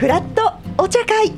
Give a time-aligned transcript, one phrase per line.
[0.00, 1.30] フラットお茶会。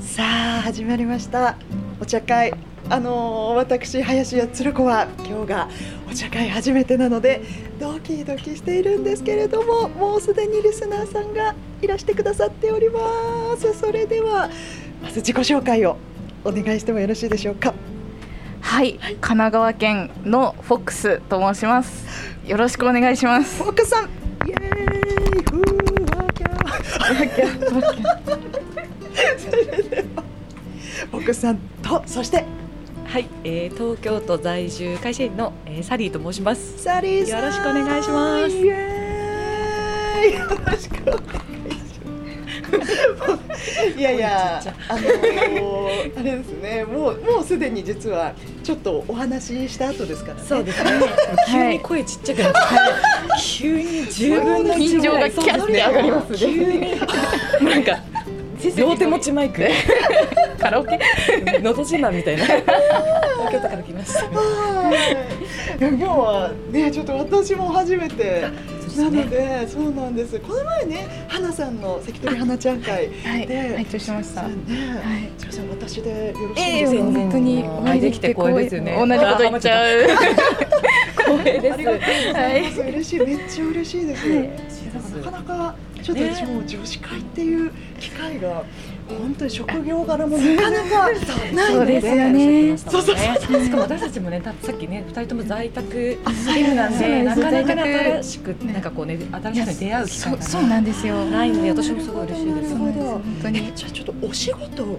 [0.00, 1.58] さあ始まりました。
[2.00, 2.54] お茶会。
[2.88, 5.68] あのー私林家つる子は今日が
[6.10, 7.42] お茶会初めてなので
[7.78, 12.98] ドキドキしているんですけれどももうすでにリスナーさんがいらしてくださっておりま
[13.58, 13.78] す。
[13.78, 14.48] それでは
[15.02, 15.98] まず自己紹介を
[16.46, 17.74] お願いしてもよろしいでしょうか。
[18.62, 22.06] はい、神奈川県のフォックスと申します。
[22.46, 23.62] よろしくお願いします。
[23.62, 24.04] フォークさん
[24.48, 27.48] イエーイふーわきゃーそれでは
[31.10, 32.44] フォークさんとそして
[33.06, 36.82] はい、えー、東京都在住会社員の、えー、サリーと申します。
[36.82, 38.56] サリーよろしくお願いします。
[38.56, 38.74] よ
[40.64, 40.94] ろしく
[43.96, 48.32] いやいやあのー、あれですねもうもうすでに実は
[48.62, 50.42] ちょっとお話しした後ですからね。
[50.46, 50.90] そうですね。
[51.50, 52.58] 急に声ちっちゃくなって、
[53.40, 56.38] 急に十分の一緊張がキャッて上がりますね。
[56.38, 57.70] 急に。
[57.70, 57.98] なんか
[58.76, 59.62] 両手持ちマイク、
[60.60, 60.98] カラオケ、
[61.60, 62.44] のど自慢みたいな。
[62.44, 62.62] 東
[63.50, 64.22] 京都から来ました。
[65.80, 68.44] 今日はねちょっと私も初めて
[68.96, 70.38] なのでそうなんです。
[70.40, 74.42] この前ね花さんの関取花ちゃん会はい、で拝聴しました。
[74.42, 74.48] ね。
[74.48, 75.30] はい。
[75.38, 77.64] すみません私でよろしいええですか、本当に。
[77.64, 78.96] お会いできて光栄ですよね。
[78.98, 80.00] 同じこと言っちゃう。
[81.16, 81.74] 光栄です。
[81.74, 83.20] ありがとうございます、は嬉しい。
[83.20, 84.22] めっちゃ嬉しいです、
[85.16, 87.70] なかなかちょっと私も女子会っていう
[88.00, 88.64] 機会が
[89.18, 91.26] 本当に職業柄もなかなかないので
[91.66, 93.16] そうですよねそうそう。
[93.16, 93.64] そう。
[93.64, 101.24] しかも私たちもね、たさっきね、二人とも在宅勤務なんそうで、なですなんかなか新しくなんかこうね、新しい人に出会う機会がそうなんですよ。
[101.26, 102.76] ないので、私もすごい嬉しいです。
[102.76, 103.58] 本当に。
[103.58, 103.72] え。
[103.74, 104.98] じゃあちょっっとお仕事を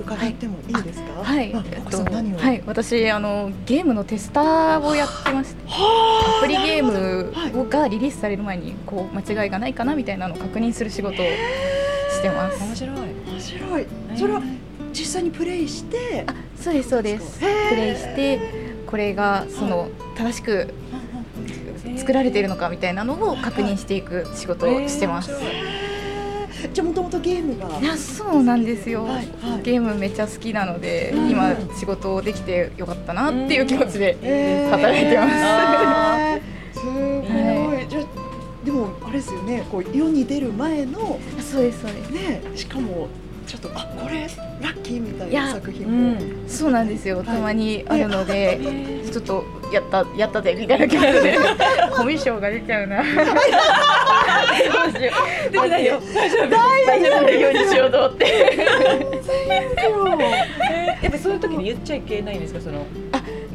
[0.00, 1.22] 伺ってもいいですか？
[1.22, 2.38] はい、あ奥さん何を？
[2.38, 11.26] はい、私あのゲームのテスターをやってまして、アプリゲームをがリリースされる前にこう間違いがないかなみたいなのを確認する仕事を
[12.18, 12.60] してます。
[12.60, 12.96] 面白い。
[12.96, 13.86] 面白い。
[14.16, 14.42] それは
[14.92, 16.24] 実際にプレイして。
[16.26, 17.38] あ、そうですそうです。
[17.38, 17.44] プ
[17.76, 18.40] レイして
[18.86, 20.74] これがその正しく
[21.96, 25.30] 作られているのかみたいなのを確認していく仕事をしてます。
[26.72, 27.78] じゃあもともとゲームが。
[27.78, 29.62] いやそうなんですよ、はいはい。
[29.62, 34.70] ゲームめっちゃ好きなので、うん今仕事できてよかったなっていう気持ちで、えー。
[34.70, 35.28] 働いてま
[36.74, 36.80] す。
[36.80, 38.04] すごい、はじゃあ
[38.64, 39.64] でもあれですよね。
[39.70, 42.10] こう世に出る前のそうですそうです。
[42.10, 43.08] ねしかも
[43.46, 44.20] ちょっとあこれ
[44.60, 46.48] ラッキーみたいな作品うも、ん。
[46.48, 47.26] そうなんですよ、はい。
[47.26, 48.60] たまにあるので、
[49.10, 51.38] ちょっとやったやったでみたいな気持ちで。
[51.96, 53.02] コミュ障が出ちゃうな。
[53.02, 53.14] どう
[54.98, 55.12] しよ
[55.48, 55.52] う。
[55.52, 56.00] 出てないよ。
[56.14, 56.50] 大丈夫。
[56.50, 57.22] 大丈夫。
[57.22, 58.26] なようにしようと思って
[61.02, 62.60] やっぱそういう時に言っちゃいけないんですか？
[62.60, 62.84] その。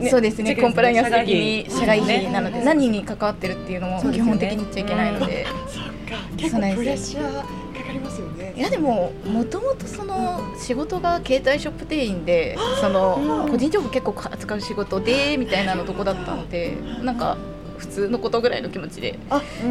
[0.04, 0.56] ねそうですね。
[0.56, 5.92] コンプライアンス的に社外費なので、ね何に関わってるっていうのも基本的に言っちゃいけないので、そっか。
[6.38, 7.42] 結構プレッシャーか
[7.88, 8.54] かりますよね。
[8.56, 17.38] いやでももともとその仕事が携帯ショップ店員でその個人情報結構扱う仕事でみたいなのとこだったのでなんか
[17.78, 19.18] 普通のことぐらいの気持ちで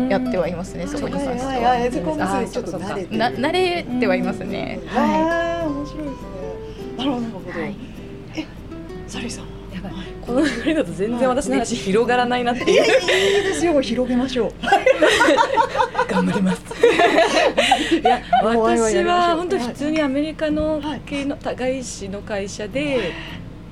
[0.09, 1.89] やってはいますね、そこに関しては。
[2.51, 3.19] ちょっと慣れてる。
[3.19, 4.81] な慣れてはいますね。
[4.87, 6.23] はああ面白いですね。
[6.99, 7.77] なるほどなるほど、はい。
[8.37, 8.47] え
[9.07, 9.51] サリーさんや
[9.83, 9.93] ばい。
[10.21, 12.71] この流れだと全然私の話広がらないなっていう。
[12.71, 14.53] いいですよ広げましょう
[16.09, 16.63] 頑張ります。
[17.95, 23.13] いや私は本当に普通にアメリカのはい系の外資の会社で。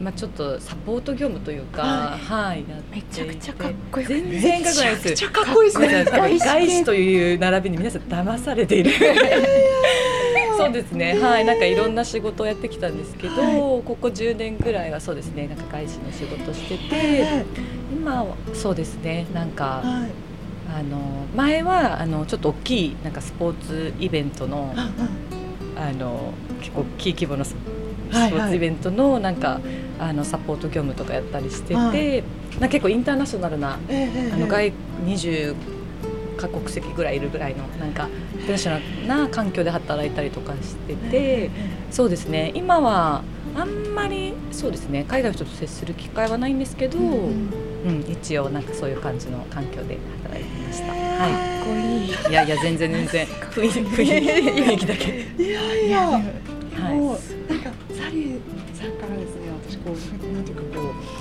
[0.01, 5.09] まあちょっとサポート業務というか、ははい、やっていめてちゃくちゃかっこよく全然かっこないです。
[5.11, 6.05] めちゃかっこいいですね
[6.39, 6.39] 外
[6.71, 8.93] 資という並びに皆さん騙されている。
[10.65, 13.57] そうですね、はい、なんかいろんな仕事をやってきたんですけど、はい。
[13.57, 17.45] ここ10年ぐらいはそうですね、なんか外資の仕事してて、え
[17.93, 20.11] 今はそうですね、なんかえはい。
[20.73, 24.91] あの前はあのちょっと大きいなんかスポーツイベントのあ
[25.77, 29.61] あの結構大きい規模のスポーツイベントのなんか
[29.99, 34.73] あのサポート業務とかやったりしてて、はなんか結構インターナショナルなええええあの外
[35.05, 35.57] 20
[36.41, 38.71] カ国籍ぐらいいるぐらいのなんかインターナショ
[39.07, 41.51] ナルな環境で働いたりとかしてて、
[41.91, 43.23] そうですね今は
[43.55, 47.51] あんまりそうですね海外の人と接する機会はないんですけど、ううん
[48.01, 50.87] ん一応なんかそういう感じの環境で働いてました。
[50.87, 52.09] かはかっこいい。
[52.09, 52.31] い。
[52.31, 54.13] いやいや全然全然雰囲気雰囲気
[54.63, 55.43] 雰囲気だけ。
[55.43, 58.41] いやいやはいなんかサリー
[58.75, 61.20] さんからですね私こうなんていうかこう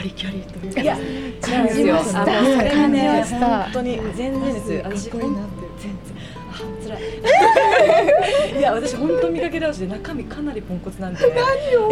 [0.00, 0.96] バリキャリというかいや
[1.42, 4.72] 感じました感じました本当に全然です。
[4.82, 6.16] 私こいいなって全然
[6.48, 8.56] あ辛い。
[8.58, 11.20] いや私本当見かけ倒しで中身かなりポンコツなんで。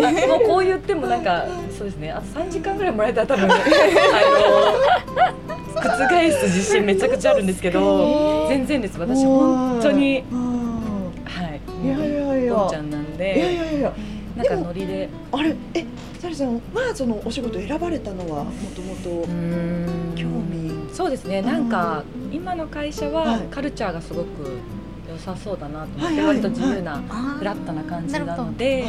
[0.00, 0.28] 何を？
[0.28, 1.44] もうこう言ってもなんか
[1.76, 2.10] そうですね。
[2.10, 3.58] あと三時間ぐらいもらえたら多分 あの
[5.76, 8.98] 覆す自信めちゃくちゃあるんですけど全然です。
[8.98, 10.48] 私本当にうん
[12.48, 13.92] 文ちゃんなんいやいでやいや
[14.38, 15.08] なんかノリで。
[15.32, 15.84] あれえ
[16.20, 19.26] サリさんはそのお仕事選ばれたのはもともと
[20.16, 20.94] 興味。
[20.94, 21.42] そうですね。
[21.42, 23.40] なんか今の会社ははい。
[23.50, 24.58] カルチャーがすごく
[25.18, 26.26] 良さそうだなと思ってはいはい。
[26.26, 28.44] 割と自由なあフラットな感じななるほど。
[28.44, 28.84] ので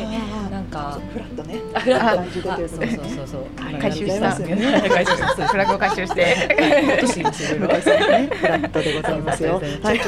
[0.52, 1.60] なんかフラットね。
[1.74, 2.54] あフラット。
[2.54, 2.80] あそうそう
[3.16, 3.46] そうそう。
[3.80, 4.32] 回収した
[4.90, 6.36] 回収したそうフラグを回収して。
[6.86, 8.30] 今年ですいろいろ向井さんね。
[8.34, 9.54] フラットでございますよ。
[9.56, 10.00] ははい。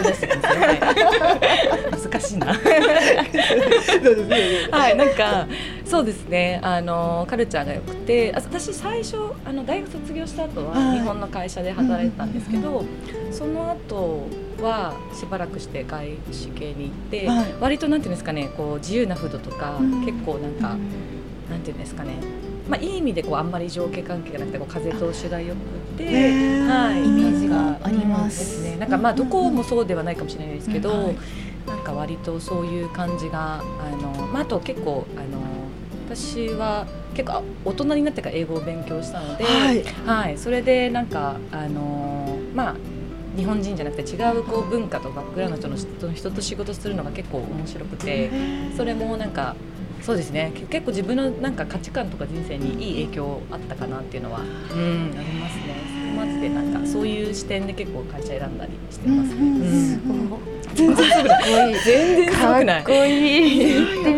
[1.91, 2.53] 難しいな。
[2.55, 4.15] そうですそう。
[4.27, 5.47] ですはい、なんか
[5.91, 6.61] そうですね。
[6.63, 10.99] あのカルチャーが良くて、あ私最初あの大学卒業した後ははい。
[10.99, 12.85] 日本の会社で働いてたんですけど、
[13.29, 14.25] その後
[14.61, 17.53] はしばらくして外資系に行って、はい。
[17.59, 20.05] 割となんていうんですかね、こう自由な風土とか、うん。
[20.05, 20.77] 結構なんか、
[21.49, 22.13] なんていうんですかね。
[22.69, 25.59] まあいい意味でこうあんまり上下関係がなくてこう風通しが良く
[25.97, 28.63] て、ねはい、イメージがあります。
[28.63, 28.77] ね。
[28.77, 31.15] なんかまあどこもそうではないかもしれないですけど、うんはい。
[31.67, 35.39] なんか割とそういう感じがあの、まあ、あと結構あの
[36.15, 39.83] 私は結構あ大人になってから英語を勉強したので、はい。
[40.05, 42.75] はい、それでなんかあのまあ
[43.37, 48.29] 日本人じゃなくて違うこう文化とバックグラウンドの人と人と仕事するのが結構面白くて
[48.75, 49.55] それもなんか
[50.01, 50.51] そうですね。
[50.55, 54.45] け結構自分のなんか価値観とか人生にいい影響あったかなっていうのは、うん、
[55.15, 55.75] ありますね。
[56.17, 59.33] マジでなんかそういう視点で結構会社選んだりしてます。
[59.33, 60.61] うんうんうん。
[60.73, 61.79] 全然すぐだかっこいい。
[61.79, 62.83] 全然すごくない。
[62.83, 64.10] かっこいい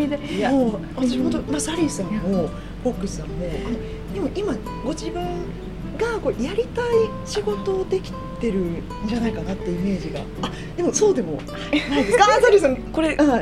[0.43, 2.49] やもう私本当まあサリーさんも
[2.83, 3.47] フォックスさんも
[4.13, 4.53] でも今
[4.83, 5.23] ご自分
[5.97, 6.85] がこうやりたい
[7.25, 10.21] 仕事をできてるんじゃないかなってイメージが。
[10.41, 11.39] あでもそうでも。
[11.89, 13.41] ないですかあサリーさんこれはい、 なん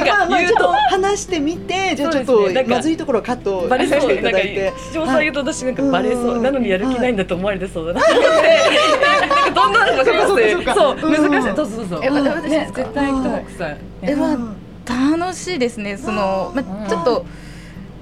[0.00, 0.56] かまあまあ言うと。
[0.56, 2.64] ちょっと話してみてじゃあちょっとね。
[2.68, 4.00] まずいところをカットバレそう。
[4.00, 4.72] していなんかただいて。
[4.76, 6.42] 視聴者言うと私なんかバレそう、うん。
[6.42, 8.00] なのにやる気ないんだと思われてそうだな。
[8.00, 8.12] って
[9.54, 10.74] どんどんわかりますそうかそうか。
[10.74, 11.08] そう。
[11.08, 11.56] うん難しい。
[11.56, 13.76] そうそうそう私ですか絶対行くと奥さん。
[14.02, 14.56] えまあうん
[14.90, 15.96] 楽しいですね。
[15.96, 16.84] その、まうん。
[16.84, 17.26] あ、ちょっと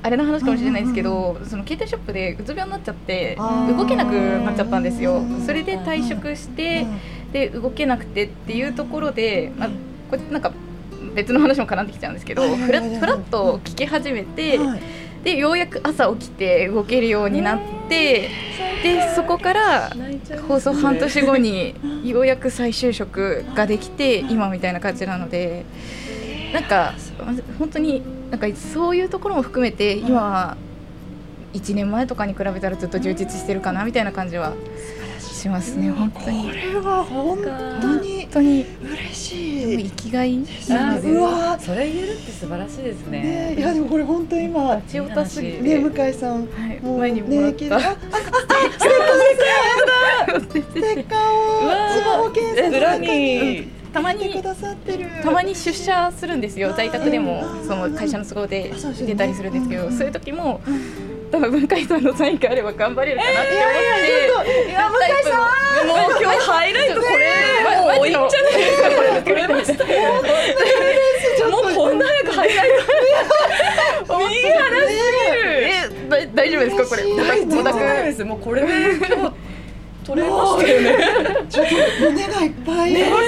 [0.02, 5.16] あれの話かもしれないですけど、その携帯ショップでうつ病になっちゃって動けなくなっちゃったんですよ。
[5.16, 6.86] うんそれで退職して
[7.32, 9.68] で動けなくてっていうところで、まあ、
[10.10, 10.52] これなんか
[11.14, 12.80] 別の話も絡んできちゃうんですけどはいはいはいはい。
[12.80, 14.80] フラフラッと聞き始めてはい。
[15.24, 18.30] でようやく朝起きて動けるようになって
[18.82, 19.90] でそこから
[20.46, 21.74] 放送半年後に
[22.04, 25.64] ようやく再就職ができて今みたいな感じなので
[26.52, 26.94] なんか
[27.58, 30.56] 本当になんかそういうところも含めて今は
[31.54, 34.54] 1年前とかに比べたらずっと充実してるかなみたいな感じは
[35.38, 36.44] しますね本当に。
[36.44, 38.66] これは本当に本当に。
[38.82, 39.84] 嬉しい。
[39.84, 43.22] 生きがいうわそれ言えるって素晴らしいですね。
[43.22, 47.76] ねいやでもこれ本当今立ちオタすぎ向井さんはい、もう前にもらった。
[47.76, 47.80] あ
[50.28, 51.60] ステッカーを
[51.94, 53.68] スマホ検索裏に
[53.98, 54.42] たまに
[55.22, 56.72] たまに出社するんですよ。
[56.72, 58.72] 在宅でもその会社の都合で
[59.04, 59.92] 出たりするんですけどうん。
[59.92, 60.60] そういう時も
[61.32, 63.50] 多分文化遺産のサインがあれば頑張れるかなって
[64.32, 64.70] 思って。
[64.70, 65.86] いや向井さん。
[65.88, 67.00] もう今日ハイライト。
[67.00, 67.48] これ
[67.96, 70.12] もういいんじゃないですかこれで撮れましたよ
[71.50, 72.68] もうこんな早くハイライ
[74.06, 79.48] トいい話すぎるえだ大丈夫ですかこれもうこれで今日
[80.08, 80.96] 取れましたよね
[81.50, 81.74] ちょっと
[82.10, 83.20] 胸がいっぱい本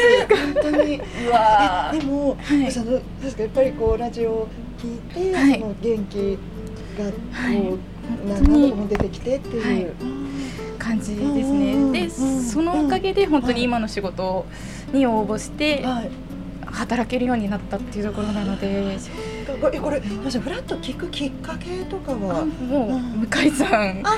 [0.63, 2.73] 当にうわえでも、はい。
[2.73, 4.99] その確かやっぱりこうラジオを聞い
[5.31, 5.61] て、はい。
[5.61, 6.39] その元気
[6.99, 7.79] がこう、はい。
[8.27, 9.87] 何度も出てきてっていう、はい。
[10.79, 14.47] 感じですうんねでうんそのおかげで本当に今の仕事
[14.95, 16.11] に応募してはい。
[16.65, 18.97] 働けるようになったっていうところなので。
[19.61, 22.47] これこれフラッと聞くきっかけとかは？
[22.47, 24.13] もう向井さんが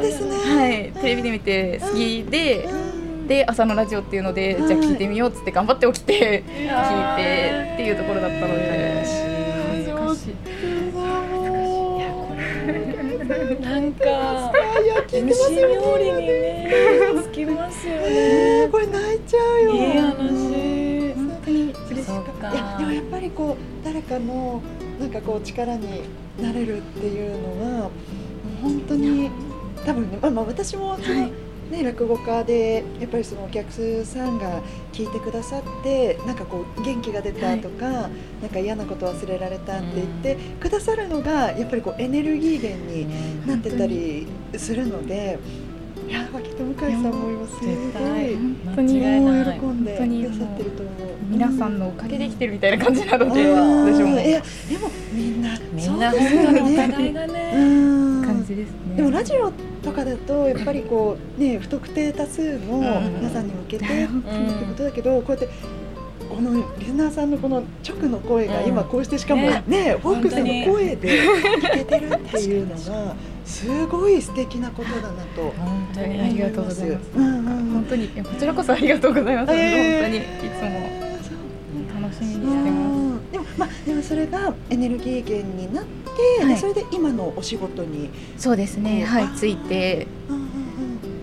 [0.00, 0.12] ね。
[0.12, 2.85] はいテレビで見て好きでうん
[3.26, 4.68] で朝のラジオっていうので、はい。
[4.68, 9.04] じゃあ聞いてみようっつって頑張って起きて聞いてっていうところだったので。
[9.72, 10.34] 恥ずかしい。
[13.60, 16.70] なんかいや聞いてます虫よ料理にね
[17.22, 19.72] つきますよえねーこれ泣いちゃうよ。
[19.72, 21.14] いい話。
[21.14, 21.74] 本当に。
[21.90, 22.52] 嬉しかった。
[22.52, 24.62] いやでもやっぱりこう誰かの
[24.98, 26.02] なんかこう力に
[26.40, 27.90] なれるっていうのは
[28.62, 29.30] 本当に
[29.84, 31.28] 多分ね、まあ、まあ私もその、
[31.70, 33.72] ね、落語家でやっぱりそのお客
[34.04, 38.08] さんが聞いてくださってなんかこう元気が出たとか、な
[38.46, 45.38] んか嫌なこと忘れられたって言ってくださるのがやっぱりこうエネルギー源になってたりするので。
[46.08, 49.06] いやきっと向井さんも今すごい絶対本当に喜
[49.66, 51.16] んでくださってると思う。
[51.28, 58.05] 皆さんのおかげで生きてるみたいな感じなのでうん私もいやでもみんなみんな本当におね互いがね
[58.56, 58.96] ですね。
[58.96, 62.78] でもラジオとかだとやっぱりこうね不特定多数の
[63.10, 65.48] 皆さんに向けてってことだけどこうやって
[66.28, 68.68] ごこのリスナーさんのこの直の声がうん。
[68.68, 69.62] 今こうしてしかもね。
[69.66, 76.20] ねフォークさんの声で聞けてるっていうのがすごい素敵なことだなと本当に。
[76.20, 77.02] ありがとうございます。
[77.14, 77.72] うんうんうん。
[77.74, 78.08] 本当に。
[78.08, 82.70] こちらこそありがとうございます、えー本当にいつも楽しみにしてうます。
[82.70, 86.05] んでもまあでもそれがエネルギー源になって、
[86.40, 86.48] はい。
[86.48, 89.04] でそれで今のお仕事に、そうですね。
[89.04, 89.28] はい。
[89.36, 90.08] ついて。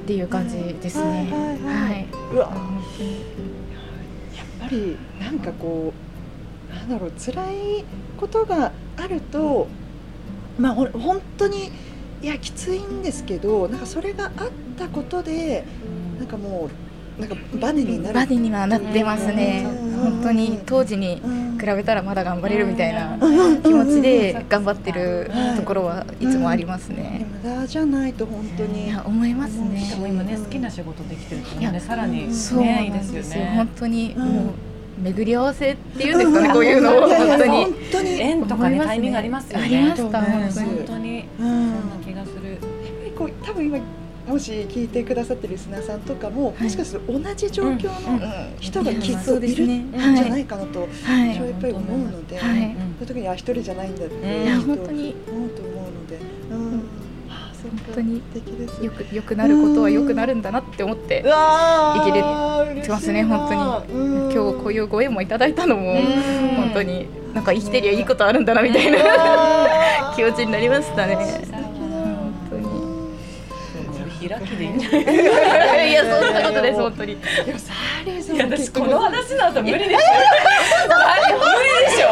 [0.04, 1.30] っていう感じですね。
[1.32, 2.08] はい。
[2.36, 2.50] や
[4.44, 5.94] っぱりなんかこ
[6.72, 7.86] うなんだろう辛い
[8.18, 9.68] ことがあると
[10.58, 11.72] まあほ本当に
[12.22, 14.32] いやきついんですけどなんかそれがあっ
[14.78, 15.66] たことで
[16.18, 16.70] なんかもう
[17.20, 18.16] なんかバネになる。
[18.16, 19.66] バディにはなってますね。
[19.68, 19.92] うん。
[20.14, 21.44] 本当に当時にうん。
[21.64, 23.62] 比べたらまだ頑張れるみたいなうん。
[23.62, 33.54] 気持ちで頑張ってるはいところはいつもありますでね無駄じゃないと本当いにや思いますでねも今ね好きな仕事できてるっていうのはねさらにそうねいないんですよね。
[33.56, 34.28] 本当にうん。
[34.28, 34.54] もう
[35.04, 37.10] 巡り合わせっていうんですかねこういうのを本
[37.92, 38.20] 当に。
[38.22, 39.66] 縁とかねタイミングありますよね。
[39.66, 40.68] ありましたうん本当に。
[40.68, 41.26] 本当に。
[41.40, 41.46] うん。
[41.46, 42.52] そんな気がする。
[42.52, 43.78] やっぱりこう多分今
[44.28, 46.64] もし聞いてくださってるリスナーさんとかも、い。
[46.64, 48.20] もしかすると同じ状況うん。
[48.20, 48.28] の
[48.60, 50.90] 人がきっといるんじゃはないいかなと、はい。
[51.34, 52.58] 私はやっぱり思うので、はい。
[52.58, 56.20] そういう時にあ一人じゃないんだって、思うと思うので、
[56.52, 56.84] うん、
[57.64, 58.22] 本当に
[58.82, 62.96] よく良くなることは良くなるんだなって思って生きれ嬉しいな。
[62.96, 64.00] ますね本当に。
[64.00, 64.32] うん。
[64.32, 66.56] 今日こういうご縁もいただいたのもうん。
[66.56, 71.63] 本当になんか生きてりゃいいことあるんだなみたいなな 気持ちになりましたね
[74.30, 74.98] 開きでいいんじゃな
[75.84, 76.80] いいやそんなことです。
[76.82, 77.18] 本当に。
[77.46, 79.98] でもサーリーさんいや私この話の後無理ですよ。
[81.34, 82.08] 無理でしょ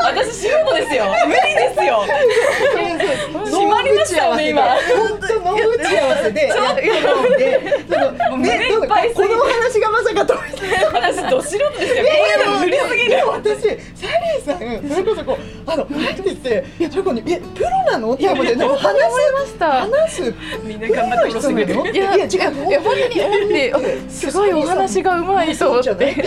[0.00, 2.04] 私仕事ですよ 無理ですよ
[3.44, 4.36] 閉まりましたよ。
[4.36, 4.76] ね今本
[5.20, 8.38] 当の打ち合わせでやってるんでそのもう。
[8.38, 10.34] 胸いっぱいすぎてこの話がまさかと
[10.92, 11.94] 私ど素人です
[12.60, 18.12] 無理すぎる私サリーさんそれこそこうあの 入ってきてチョコにえプロなの？
[18.14, 19.84] って思って話ました。
[19.84, 21.30] せ話すみんな頑張って
[21.66, 21.86] の？
[21.86, 22.54] いやいや違う。
[22.54, 26.22] 本当にすごいお話がうまいと思じゃないって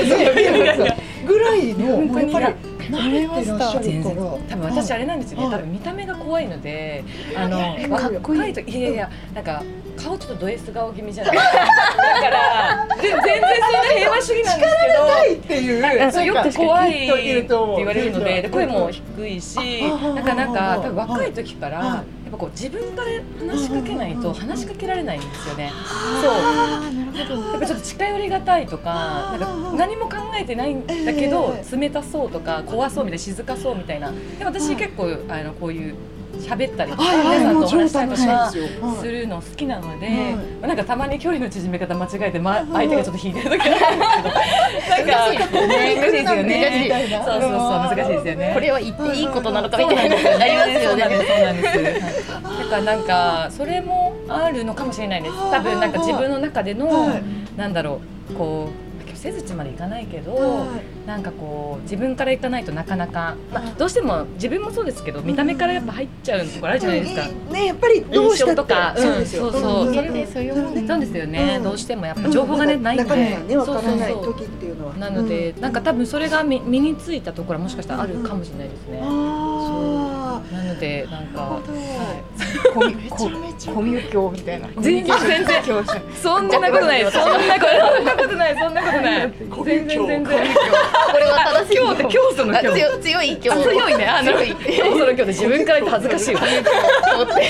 [1.26, 7.04] ぐらいの本当に慣れてらっしゃる全然から多分私あれなんですよね、はい多分見た目が怖いので
[7.36, 9.64] あのえかっこいいといやいやなんか
[10.04, 11.34] 顔ちょっとド S 顔気味じゃない？
[11.34, 17.24] ですかだからで全然そんな平和主義なんですないっていうよく怖い人って
[17.78, 22.22] 言われるのでで声も低いしあなんかなんか多分若いはい時からはい。
[22.32, 23.10] やっぱこう自分から
[23.54, 25.70] 話しかけないと話しかけられないんですよね。
[26.22, 26.34] そう。
[27.52, 29.40] やっぱちょっと近寄りがたいとか、なん
[29.72, 31.78] か何も考えてないんだけど、え。
[31.78, 34.14] 冷たそうとか怖そうみたいな静かそうみたいな。
[34.40, 35.96] で私結構あのこういう
[36.42, 38.52] 喋ったりとか、皆さんとお話したりとか
[39.02, 40.08] するの好きなので、
[40.62, 44.00] はなんかたまに距離の縮め方間違えて、ま、相手がちょっと引いてる時があるん
[44.80, 47.24] ですけど、なんか難しいですよね。
[47.26, 48.52] そうそうそう難しいですよね。
[48.54, 51.66] これは言っていいことなのかみたいななりますよねそうなんで
[52.02, 52.22] す。
[52.32, 55.36] だからなんかそれもあるのかもしれないです。
[55.52, 57.24] 多分なんか自分の中での、はい
[57.58, 58.00] なんだろ
[58.32, 58.91] うこう
[59.22, 60.66] せずちまでいかないけど、は
[61.06, 61.08] い。
[61.08, 67.28] なんかこう自分からいかないとなかなか、まあ、どうしても自分もそうですけど見た目からやっぱ入っちゃうところあるじゃないですか。
[67.52, 68.52] ねやっぱりどうしたって。
[68.52, 68.96] 印象とか。
[68.98, 69.46] そうですよ。
[69.46, 69.88] うんそうそう。
[69.88, 69.94] うん。
[69.94, 71.64] それでそういうもんねそうですよね、うん。
[71.64, 73.04] どうしてもやっぱ情報がね、ないんで。
[73.04, 74.94] 中身がねわからないそうそう時っていうのは。
[74.94, 79.02] そうなので、なんか多分それが身身についたところはもしかしたらあるかもしれないですね。
[79.04, 80.11] あ
[80.52, 81.64] なのでなんかほど。
[82.74, 83.74] コミめちゃめちゃ。
[83.74, 84.68] コミュ教みたいな。
[84.80, 85.64] 全然全然。
[86.22, 87.12] そんなことない。
[87.12, 88.58] そんなことそんなことない。
[88.58, 89.34] そんなことない。
[89.66, 90.26] 全然全然。
[90.26, 90.38] こ
[91.18, 91.78] れは正しい。
[91.78, 93.40] 今日って教祖のあ今日強強い。
[93.44, 94.06] 今日強いね。
[94.06, 94.50] あの強い。
[94.50, 97.42] 今日その今日で自分から言って恥ずかしい強い方で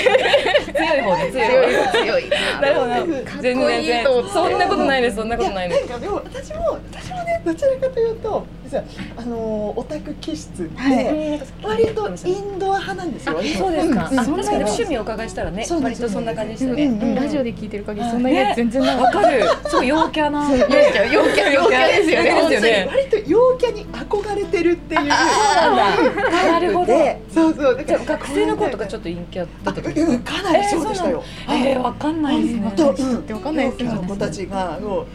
[0.72, 1.32] 強い。
[1.32, 2.30] 強い方強い。
[2.60, 3.42] なるほど。
[3.42, 5.16] 全然そんなことないです。
[5.16, 6.00] そんなことないです。
[6.00, 8.84] でも私も私もねどちらかというと実は
[9.16, 13.38] あのオタク気質で、割とインドア派なんですよ。
[13.38, 14.18] あそうですか、うん。
[14.18, 17.14] あ確かに趣味をお伺いしたらね割とそんな感じでしたうんね、うん。
[17.14, 18.96] ラジオで聞いてる限りそんな全然ない。
[18.96, 19.42] わかる。
[19.68, 20.50] すごい陽キャな。
[20.50, 21.50] 陽キャ陽キャ。
[21.50, 22.88] 陽キャですよね。
[22.88, 25.00] 割と陽キャに憧れてるっていう。
[25.00, 26.86] そうなるほど。
[26.86, 27.76] で、そうそう。
[27.76, 30.42] だじゃあ学生の頃とかちょっと陰キャだったかか。
[30.42, 31.22] なりそうでしたよ。
[31.48, 32.72] えー、わかんないですね。
[32.76, 32.94] と、わ
[33.40, 35.06] かんないですよ陽キャの子たちが、もう、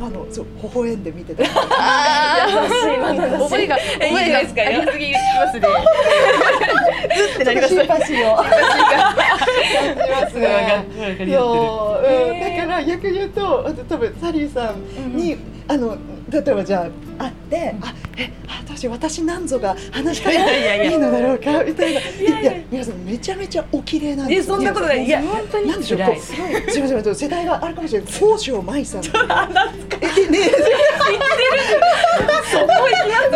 [0.00, 1.44] あの、そう、微笑んで見てた。
[1.44, 4.62] あ優し い今の覚えが覚えがすか？
[4.62, 5.18] ありすぎま
[5.50, 5.66] すね。
[7.34, 7.82] ってなりました。
[7.82, 8.50] シンパシーを感じ
[10.10, 10.46] ますね。
[10.98, 15.36] わかりそう、うん、だから逆に言うと、あと多分サリーさんに、
[15.68, 15.96] あの
[16.30, 21.64] 例えばじゃあ会って、あえあどうしよう私なんぞが話しかけていいのだろうか？
[21.64, 22.00] みたいな。
[22.00, 22.54] いやいや。
[22.70, 24.56] 皆さんめちゃめちゃお綺麗なんいやですよ。
[24.56, 25.04] そんなことない。
[25.04, 26.00] いや本当になんでしょう。
[26.00, 26.20] すごい
[26.70, 28.12] すみません世代があるかもしれない。
[28.18, 29.04] 高尚舞さんっ
[30.10, 30.34] ていう。
[30.34, 30.50] ええね
[32.52, 33.32] そこ行きます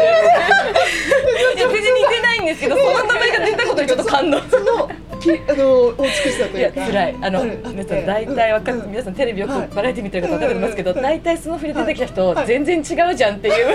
[1.57, 6.81] いや別に似てないんですけどその名前が出たことにちょっと感動そのきあの美しさといやいうか。
[6.87, 12.81] 辛いあの皆さん大体わかっうん皆さんテレビよくバラエティ見てる方分かってますけど大体スノフリで出てきた人全然違
[13.11, 13.67] うじゃんっていう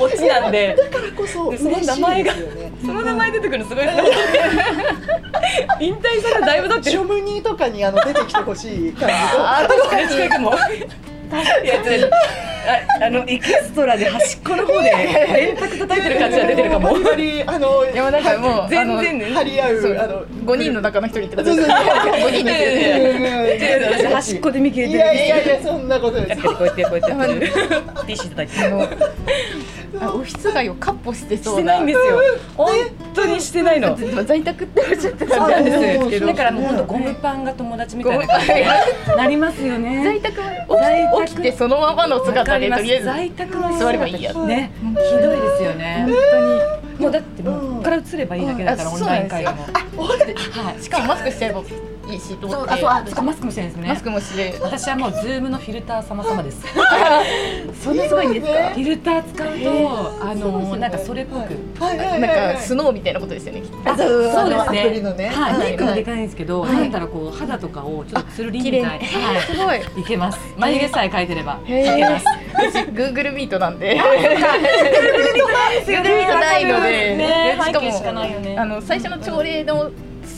[0.00, 2.32] オチなんでだからこそその名前が
[2.84, 3.84] その名前出てくるすごい
[5.80, 10.52] 引退されだいぶだってジョムニーとかにあの出てきてほしい感じとあ確かに近くも
[11.40, 12.10] いや違う
[13.00, 17.00] ああのエキストラで端っこの方で電卓叩いてる感じが出てるかも。
[17.00, 22.52] バリあのいやなんかもう全然ね張り合ううあの五人の中の一人ってことそうそう5人で
[23.58, 32.20] 違う私端っこで見切れてるいやいやいやそんなことですこうやってこうやってやってティッシュ叩いてるあオフィス街をカッポしてそうしてないんですよ。
[32.56, 32.68] 本
[33.14, 33.96] 当にしてないの。
[34.24, 35.70] 在宅っておっしゃってたそうなんで。
[36.10, 36.26] すそう。
[36.28, 38.46] だからもう本当ゴムパンが友達みたいな感じ。
[38.48, 38.66] で
[39.16, 40.02] なりますよね。
[40.04, 43.04] 在宅は起きてそのままの姿でとりあえず。
[43.04, 44.32] 在宅の座ればいいや。
[44.32, 44.72] ね。
[44.80, 44.84] ひ
[45.22, 46.06] どいですよね。
[46.98, 48.94] 本もうだってもうから映ればいいだけだからうん。
[48.94, 49.62] オンライン会議も。
[50.04, 50.82] はい。
[50.82, 51.62] しかもマスクしちゃえば
[52.12, 53.88] いいしと思ってそうあそうあマスクもしてるんですね。
[53.88, 56.62] マスクもして私はもうズームのフィルター様様です。
[57.82, 58.52] そんなすごいんですか？
[58.70, 61.54] フィルター使うとあのなんかそれっぽく。
[61.82, 63.76] はいなんかスノーみたいなことですよねきっと。
[63.90, 65.28] あそうそうですアプリねのね。
[65.28, 66.72] はい、はいメイクもでかいんですけど、はい。
[66.74, 68.82] なんだろうこう肌とかをちょっとつるりんみたい。
[68.82, 69.00] な、は
[69.40, 69.78] すごい。
[69.98, 70.38] い、いけます。
[70.56, 72.26] 眉毛さえ描いてればいけます。
[72.54, 73.98] 私 Google Meet なんで。
[75.86, 77.16] Google Meet ないので。
[77.16, 77.64] ねで。
[77.64, 78.54] しか背景しかないよね。
[78.54, 79.90] もあの最初の朝礼の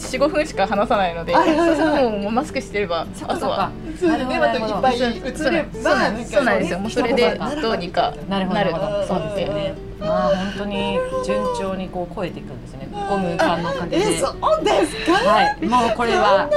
[0.04, 1.68] 45分しか話さないのではいはい。
[1.68, 3.70] はいそれももうマスクしてればあとは。
[3.98, 4.38] そうですね。
[4.38, 6.32] またいっぱい映そうればなんです。
[6.32, 6.78] そうなんですよ。
[6.78, 8.54] もうそれでどうにかなるほど。
[8.58, 8.72] なる。
[8.72, 9.02] ほど。
[9.02, 9.74] そそううですよね。
[10.00, 12.88] まあ本当に順調にこう超えていくんですね。
[13.08, 14.04] ゴムパンのおかげで。
[14.14, 15.12] えそうですか？
[15.12, 16.48] はい、もうこれは。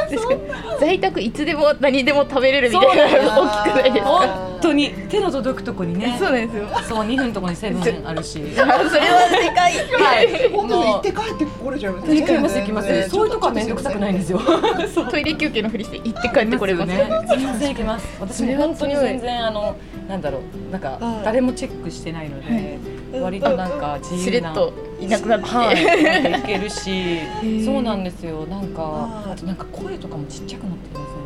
[0.80, 4.10] 在宅いつでも何でも食べれるみたいな大きくないですか？
[4.10, 6.16] 本当に手の届くとこにね。
[6.20, 6.68] そうなんですよ。
[6.90, 8.42] そう2分のとこにセブンあるし。
[8.54, 8.84] それは
[9.30, 9.74] でかい。
[9.76, 10.50] はい。
[10.52, 12.92] 本当に行もって帰ってこれちゃいますう行きます行きます。
[12.92, 14.40] ねそういうとこは面倒くさくないんですよ。
[15.10, 16.88] トイレ休憩のふりして行って帰ってこれます。
[16.88, 17.10] ね。
[17.28, 18.08] 全然いけます。
[18.20, 19.76] 私も本当に全然あの
[20.08, 21.26] なんだろうなんかはい。
[21.26, 22.80] 誰もチェックしてないので、
[23.20, 24.26] 割となんか自由な。
[24.26, 25.46] しれっといなくなって。
[25.46, 27.66] はい、いけるしー。
[27.66, 28.46] そうなんですよ。
[28.46, 29.32] なんかはい。
[29.32, 31.18] あとなんか声とかもちっちゃくなってるんですよ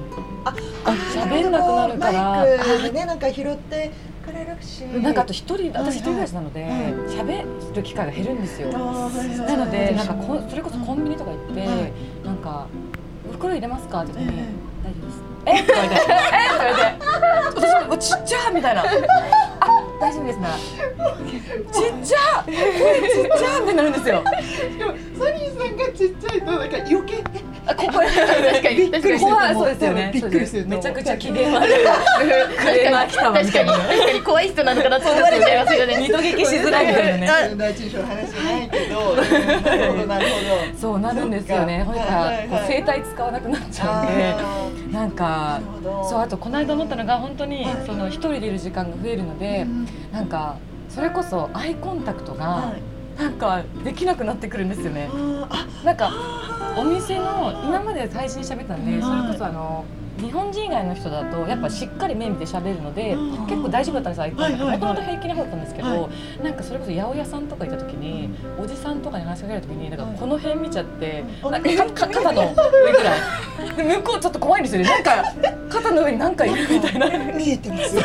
[0.44, 0.54] あ
[1.14, 2.30] 喋んなくなるから。
[2.32, 6.72] マイクでねなんか拾ってくしなんかあと一人私一人暮らしなのではい
[7.10, 8.70] 喋る機会が減るんですよ。
[8.70, 8.78] な
[9.58, 11.92] のでなんかこそれこそコンビニとか行ってはい
[12.26, 12.68] なんか
[13.32, 14.44] 「袋入れますか?」って言ってえ
[14.84, 15.60] 「大丈夫です」え？
[15.62, 16.46] って言われて「え？
[16.46, 17.12] っ?」れて。
[17.56, 18.84] 私もちっちゃみたいな
[19.60, 20.50] 「あ 大丈夫ですな。
[20.50, 20.56] ら」
[21.72, 22.44] ちっちゃ。
[22.44, 24.24] 声ちっちゃってなるんですよ。
[24.78, 24.92] でも
[25.24, 27.24] サニーさんがちっちゃいとなんか余計。
[27.68, 28.76] あここ 確かに。
[28.76, 30.12] びっくりする怖いそうですよね。
[30.12, 31.74] びっくりするめちゃくちゃ機嫌悪い。
[32.58, 33.70] クレーマー来たわみ確かに。
[33.70, 34.22] 確かに。
[34.22, 35.98] 怖い人なのかなって思われちゃいますよね。
[36.02, 37.56] 二度聞きしづらいみたいなね。
[37.56, 38.70] 第一印象の話じゃない。
[38.72, 40.32] けどなるほどなるほ
[40.74, 41.84] どそうなるんですよね。
[41.84, 42.00] ほら
[42.50, 45.60] こう声帯使わなくなっちゃうんでなんか
[46.10, 47.74] そうあとこの間思ったのが本当にはい。
[47.86, 49.68] その一人でいる時間が増えるので
[50.12, 50.58] なんか
[50.90, 52.74] それこそアイコンタクトが
[53.18, 55.10] なんかできなくなってくるんですよね。
[55.50, 56.12] あなんか
[56.78, 59.84] お店の今まで配信喋ったんでうんそれこそあの
[60.20, 63.48] 日本人以外の人だとやっぱしっかり目見て喋るのでうん。
[63.48, 64.78] 結構大丈夫だったんですアイコンタクトはいはいはい。
[64.78, 66.10] もともと平気な方だったんですけはど
[66.44, 68.30] なんかそれこそ八百屋さんとか行った時に
[68.62, 72.54] おじさんとかに話しかける時になんかこの辺見ちゃってはいなんか肩の上
[72.94, 73.20] ぐらい。
[73.78, 74.90] で向こうちょっと怖いんですよね。
[74.90, 75.24] なんか
[75.70, 77.08] 肩の上に何かいるみたいな。
[77.34, 77.96] 見えてます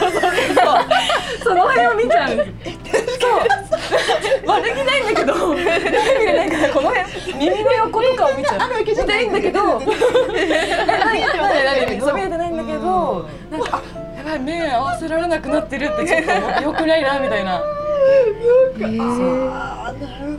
[1.43, 3.06] その辺を見ちゃうんです
[4.47, 5.55] 悪気ないんだけど。
[5.55, 8.61] ないからこの辺耳の横とかを見ちゃう。
[8.85, 9.81] 見たいんだけど。
[9.81, 12.07] 見えてはないんだけど。
[12.07, 13.29] そう見えてないんだけど。
[13.51, 13.83] なんかあ
[14.19, 17.63] やばい目合わせられなくなってるってちょっとよくないなみたいな。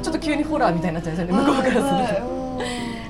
[0.02, 1.76] ちょっと急にホラーみたいになっちゃうんですよね向こうからす
[2.13, 2.38] ると。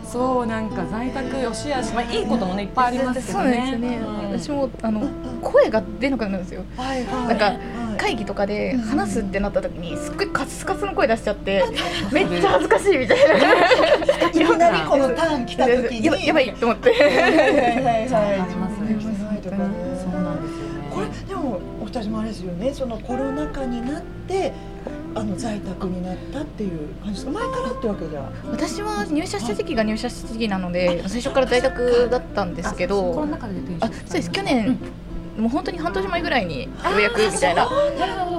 [0.07, 3.99] そうなんか在宅よしあし、まあ、いいこともねいっぱいありますけどそうですよね、
[4.31, 5.01] 私もあの
[5.41, 6.63] 声が出なくなるんですよ。
[6.77, 7.27] はいはい。
[7.27, 7.57] なんかはい
[7.97, 11.63] 会議とかで話すってなった時にすっごいカスカスの声出しちゃって
[12.11, 13.35] めっちゃ恥ずかしいみたいな。
[14.29, 16.05] いきなりこのターン来た時に。
[16.05, 16.91] やばいやばいと思って。
[16.91, 18.47] はいはいはいはい。
[20.89, 22.73] これでもお二人もあれですよね。
[22.73, 24.51] そのコロナ禍になって
[25.15, 27.39] あの在宅になったっていう感じですか？
[27.39, 34.31] 前からってわけじゃ私は入社した時期が入社した時期なので最初から在宅だったんですけあコロどナ禍で転職あそうです。
[34.31, 34.77] 去年
[35.37, 37.69] もう本当に半年前ぐらいにようやくみたいな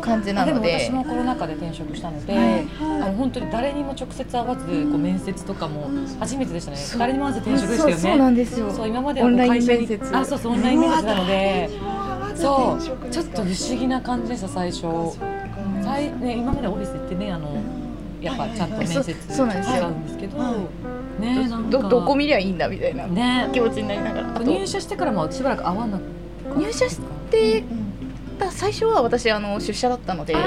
[0.01, 0.81] 感じなので。
[0.81, 6.79] 私もコロナ禍で転職したので、はいあの本当に誰にも直接会わずこう面接とかも初めてでしたね。
[6.99, 8.03] 誰にも会わず転職でしたよね。
[8.03, 8.71] そうなんですよ。
[8.73, 10.17] そう今までオンライン面接。
[10.17, 11.71] あそうそうオンライン面接なので
[12.35, 12.43] そ
[12.81, 13.11] そう。
[13.11, 14.87] ちょっと不思議な感じでした最初。
[15.85, 17.49] 最ね今までオフィス行ってねあの
[18.21, 20.69] やっぱちゃんと面接そうんですけど、は
[21.21, 23.49] ねなんかどどこ見りゃいいんだみたいなね。
[23.53, 24.41] 気持ちになりながら。
[24.41, 26.03] 入社してからもしばらく会わなく
[26.59, 27.63] 入社して
[28.39, 30.39] た最初は私あの出社だったのでお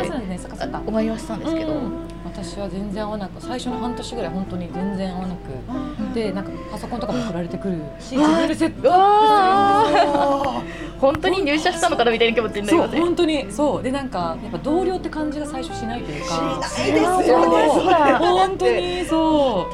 [0.91, 1.91] 会いはしたんですけど、うん。
[2.23, 5.41] 私は全然合わなく最初の半年ぐらい本当に全然合わなく。
[6.13, 10.63] でなんかパソコンとかも振られてくるし自分でセットわ
[10.99, 13.83] 本当に入社したのかなみたいな気持ちになりますね本当にそう。
[13.83, 16.27] でなんかやっぱ同僚って感じが最初しないというか。
[16.67, 17.55] しないですよね。
[18.19, 19.69] 本当にそ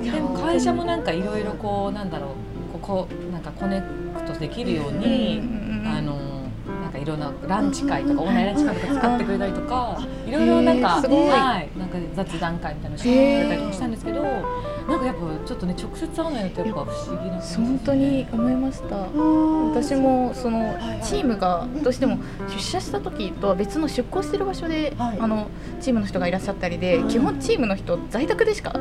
[0.00, 0.04] う。
[0.04, 2.30] でも会社もなんかいろいろこうなんだろう。
[2.78, 3.86] ここなんかコネク
[4.34, 5.42] トできるように、
[5.86, 6.34] あの
[6.82, 11.28] なんかいろんなランチ会とかオンラインランチ会とか使ってくれたりとかいろいろなんかへーすごい。
[11.28, 17.42] はいなんか雑談会みたいなのしてくれたりとかしたんですけどなんかやっぱちょっとね直接会わないのってやっぱ不思議なね。
[17.56, 22.18] 本当に思いました私もそのチームがどうしても
[22.48, 25.18] 出社した時とは別の出向してる場所で、はい。
[25.18, 25.48] あの
[25.80, 27.08] チームの人がいらっしゃったりで、うん。
[27.08, 28.72] 基本チームの人在宅でしか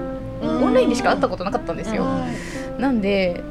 [0.42, 2.06] オンラインでしか会ったことなかったんですよ、
[2.78, 3.42] なんで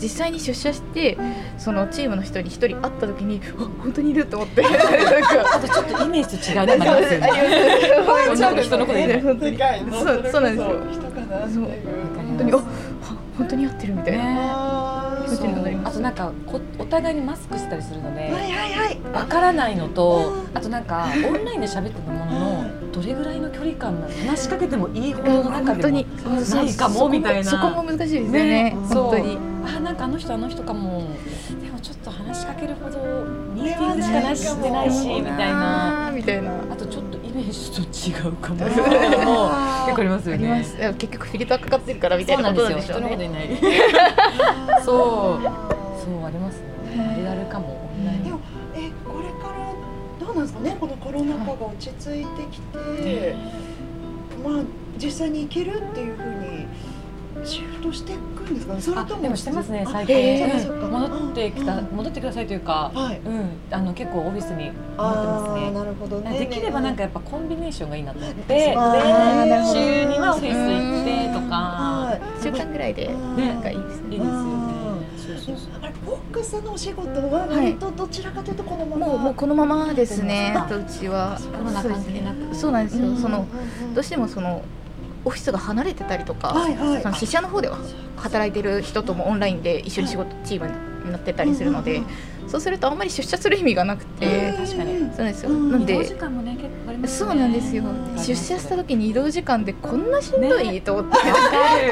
[0.00, 1.18] 実際に出社して
[1.58, 4.64] そのチームの人に一人会った時にあ本当にいると思って。
[4.66, 9.20] あとちょっとイメージと違うね人のこと言うね。
[9.20, 9.58] 本当に。
[9.92, 10.70] そうそうなんですよ。
[11.54, 11.64] そう。
[12.16, 14.30] 本当に本当に合ってるみたいな、ね
[15.84, 18.98] あとなんかこお互いにマスクしたりするのではいはいはい。
[19.12, 20.58] わからないのとうん。
[20.58, 24.12] あとなんかオンラインで喋ってたもののどれぐらいの距離感なの？
[24.28, 26.06] 話しかけてもいいほどの中でも本当に。
[26.50, 27.50] ないかもみたいな。
[27.50, 28.44] そこも難しいですよね。
[28.44, 28.76] ね。
[28.92, 31.04] 本当にあなんかあの人あの人かも。
[31.60, 32.98] でもちょっと話しかけるほど
[33.54, 36.12] ミーティングしかなししてないしみたいな。
[36.14, 36.52] みたいな。
[36.70, 37.82] あとちょっとイメージと
[38.26, 38.64] 違うかも。
[38.66, 39.50] みたいなのも
[39.86, 40.30] 結構あります。
[40.30, 40.64] よね
[40.98, 42.96] 結局フィルターかかってるからみたそいうななんですよ。
[42.96, 44.70] ことなんでしょうね人のことい。
[44.70, 45.42] ないそう。
[46.00, 46.66] そうありますね。
[46.98, 47.90] あれあるかも
[48.24, 48.40] でも
[48.74, 49.72] えこれから
[50.18, 50.76] どうなんですかね？
[50.80, 53.36] このコロナ禍が落ち着いてきて、
[54.42, 54.62] まあ
[54.98, 56.66] 実際に行けるっていうふうに
[57.44, 58.80] シフトしていくんですかね？
[58.80, 59.16] それとも？
[59.16, 60.68] あでもしてますねあ最近。
[60.90, 61.84] 戻ってきたうん。
[61.92, 63.18] 戻ってくださいというかはい。
[63.24, 66.38] うんあの結構オフィスに戻ってますああねなるほどね。
[66.38, 72.20] できればなんかやっぱコンビネーションがいいなと思ってあーなるほど週にはオフィス行ってとかはい。
[72.40, 74.14] 1週間ぐらいでねなんかいいですね。
[74.14, 74.80] いいですよね。
[75.16, 75.68] そうそうそう。
[75.82, 81.38] あれフォックスのお仕事は割とどちらかというとこのまま、もうもうこのままですねああとうちは。
[81.52, 82.54] コロナ関係なく。
[82.54, 83.14] そうなんですよ。
[83.16, 83.46] その
[83.94, 84.62] どうししてもその
[85.24, 87.02] オフィスが離れてたりとか、はいはい。
[87.02, 87.78] その支社の方では
[88.16, 90.70] 働いてる人ともオンラインで一緒に仕事チーム
[91.04, 92.10] になってたりするので、うんうん
[92.50, 94.98] そうするとあんまり出社する意味がなくて、えー確かに。
[94.98, 95.70] そうなんですよ、うん。
[95.70, 97.84] なん移動で時間もね結構ありますそうなんですよ。
[98.16, 100.80] 出社した時に移動時間でこんなしんどい、ね。
[100.80, 101.16] と思って。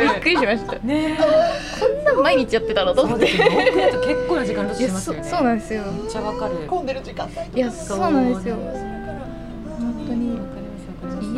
[0.03, 0.73] びっくりしました。
[0.73, 3.71] こねんなん毎日やってたのと思ってそうですよね。
[3.71, 5.23] 僕だと結構な時間ロしますよね。
[5.23, 5.83] そうなんですよ。
[5.93, 6.55] めっちゃわかる。
[6.67, 8.57] 混んでる時間いやそうなんですよ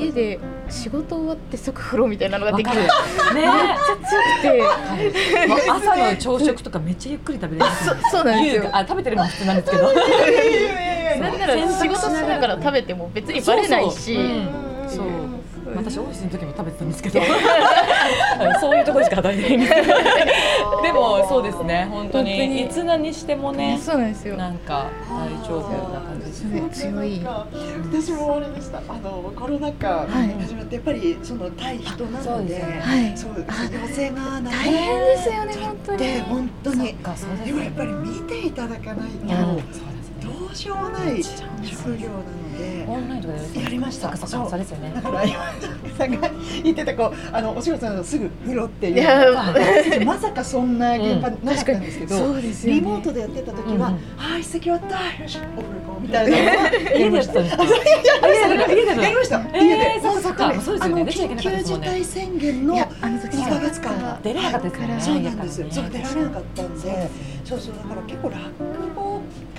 [0.01, 2.83] 家で仕事終わって即風呂みたいなのができる。
[2.83, 2.95] わか
[3.31, 3.35] る。
[3.35, 3.51] めっね
[3.87, 5.71] ちゃ強くて。
[5.71, 8.71] 朝の朝食とかめっちゃゆっくり食べれますそそうなんですよ。
[8.73, 9.93] あ食べてるのは普通なんですけど。
[11.21, 14.17] なんなら仕事しながら食べても別にバレないし。
[14.89, 15.07] そう
[15.77, 17.21] 私オフィスの時も食べてたんですけど。
[18.61, 19.67] そういうところしか働いてない。
[19.67, 21.87] んですけどでもそうですね。
[21.91, 22.49] 本当本当に。
[22.49, 24.37] にいつ何してもねそうなんですよ。
[24.37, 26.45] なんか大丈夫な感じです。
[26.45, 27.21] ね強い。
[27.25, 28.79] 私もあれでした。
[28.79, 30.43] あのコロナ禍い。
[30.43, 32.81] 始まってやっぱりその対人なので、そうですね。
[32.83, 33.17] はい。
[33.17, 33.47] そう
[33.81, 35.99] 陽性がな大変ですよね本当に。
[35.99, 36.97] で本当に。
[37.45, 39.27] でもやっぱり見ていただかないと
[40.21, 42.85] どうしようもない職業なので。
[42.89, 44.17] オンラインとかでやりました。
[44.17, 44.93] そっかそうですよね。
[44.95, 45.53] だから今
[45.99, 46.31] さんが
[46.63, 50.05] 言ってたこうあのお仕事のすぐ風呂っていう。
[50.05, 52.81] まさかそんな現場なかったんですけど、そうですよね。
[52.81, 56.37] リモートでやってた時は、うんああ一席終わったよしお風呂行こうみたいな。
[56.37, 58.67] 家でやってたんですかやりました。
[58.73, 61.03] 家でやりましたえー家でそっかそっかそうですよね。
[61.03, 61.87] あの出ちゃいけなかった緊急ですもんね。
[61.87, 63.91] 事態宣言のいやあの時2ヶ月間。
[64.01, 65.01] が出れなかったですよね。
[65.01, 67.11] そうなんです、そう出られなかったんで。
[67.45, 68.39] そうそうだから結構落
[68.95, 69.10] 語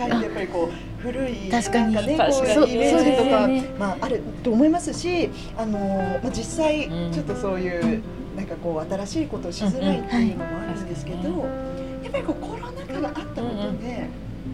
[0.10, 1.94] 界ってやっぱりこう古い確かに。
[1.94, 2.24] なんかにこ
[2.66, 3.66] うイメージとか、ね。
[3.80, 5.80] まああると思いますしあの、
[6.24, 7.12] まあ、実際うん。
[7.12, 8.02] ちょっとそういう、
[8.36, 12.04] なんかこう新しいことをしづらいっていうのもあるんですけど、うんうん。
[12.04, 14.08] やっぱりこうコロナ禍があったことで、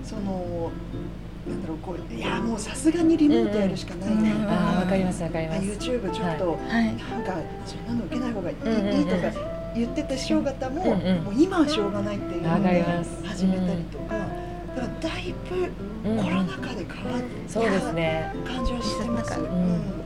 [0.04, 0.72] その
[1.48, 4.32] なんだろうこういやもうさすがにリモートやるしかないとうんうん。
[4.46, 5.62] か、あーわかりますわかります。
[5.62, 6.86] YouTube ちょっと、はい。
[6.86, 9.22] なんかそんなの受けない方がいい,、うんうんうんいいとか
[9.76, 11.24] 言ってた師匠方も,、うんうん。
[11.24, 12.84] もう今はしょうがないっていうわので
[13.24, 14.36] 始めたりとか、なんか
[15.02, 15.70] だいぶ
[16.22, 18.34] コロナ禍で変わっそうですね。
[18.46, 19.40] 感じはしてます。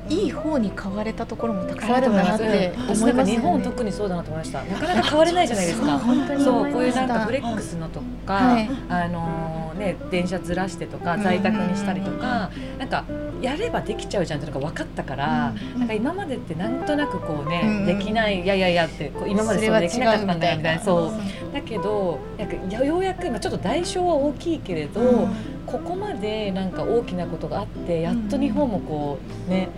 [0.10, 3.40] いい方に変われたところもたくさんあるんだなって私なんか日思いますよね。
[3.40, 4.64] 本特にそうだなと思いました。
[4.64, 6.00] なかなか変われないじゃないですか。
[6.00, 6.72] 本当にそうう
[7.12, 8.70] いうなんかフレックスのとか、はい。
[8.90, 11.22] あのね電車ずらしてとかうん。
[11.24, 13.06] 在宅にしたりとか、なんか
[13.42, 15.80] やればできちゃうじゃんってのが分かったから、うん。
[15.80, 17.86] なんか今までってなんとなくこうね、うん。
[17.86, 21.54] できないいやいやいやってこう今までそうできなかったんだよみたいなそう。
[21.54, 25.28] だけどなんかやようやく、まあ、ちょっと代償は大きいけれど、
[25.66, 29.70] ここまでなんか大きなことがあってやっと日本もこうね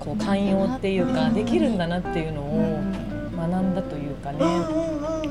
[0.00, 1.34] こう寛容っていうかうん。
[1.34, 2.80] できるんだなっていうのを
[3.36, 4.38] 学んだというかね。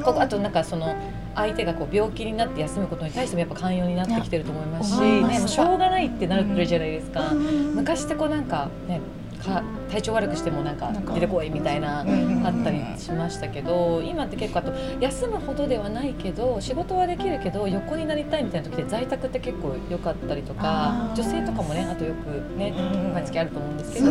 [0.03, 0.95] ここあとなんかその
[1.37, 7.31] 相手がこう病気になって休むことに対してもやっぱ寛容になってきてると思いますし、ね、もうしょうがないってなるじゃないですか。
[7.31, 8.99] 昔昔ってこうなんかね
[9.37, 24.07] か体調悪くしてもなんか出てこいみたいなうんあったりしましたけど今って結構あと休むほどではないけど仕事はできるけど横になりたいみたいな時で在宅って結構良かったりとか女性とかもねあとよくねうん毎月あると思うんですけど。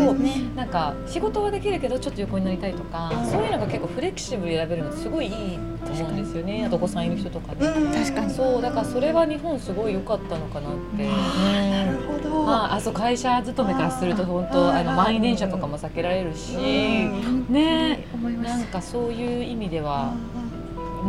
[0.56, 6.64] なんか仕事はできるけどちょっと横になりたいとかそういうのが結構フレキシブルに選べるのってすごいいいと思うんですよね。
[6.66, 7.66] あとお子さんいる人とかね。
[7.94, 8.30] 確かに。
[8.30, 11.06] そうだからそれは日本すごい良かったのかなって。
[11.06, 12.44] なるほど。
[12.44, 18.04] まあ、あそう会社勤めからすると本当あの満員電車とかも避けられるし、ね。
[18.42, 20.14] なんかそういう意味では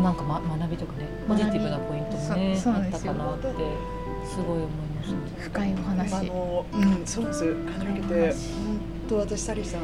[0.01, 3.47] なんか、ま、学びとかねポジティブなポイントもねあったかなって
[4.25, 5.41] すごい思いました。
[5.43, 6.25] 深いおあ話。
[6.25, 7.53] のうんそうです。
[7.53, 8.35] 感じ受けて本
[9.09, 9.83] 当私サリーさんあ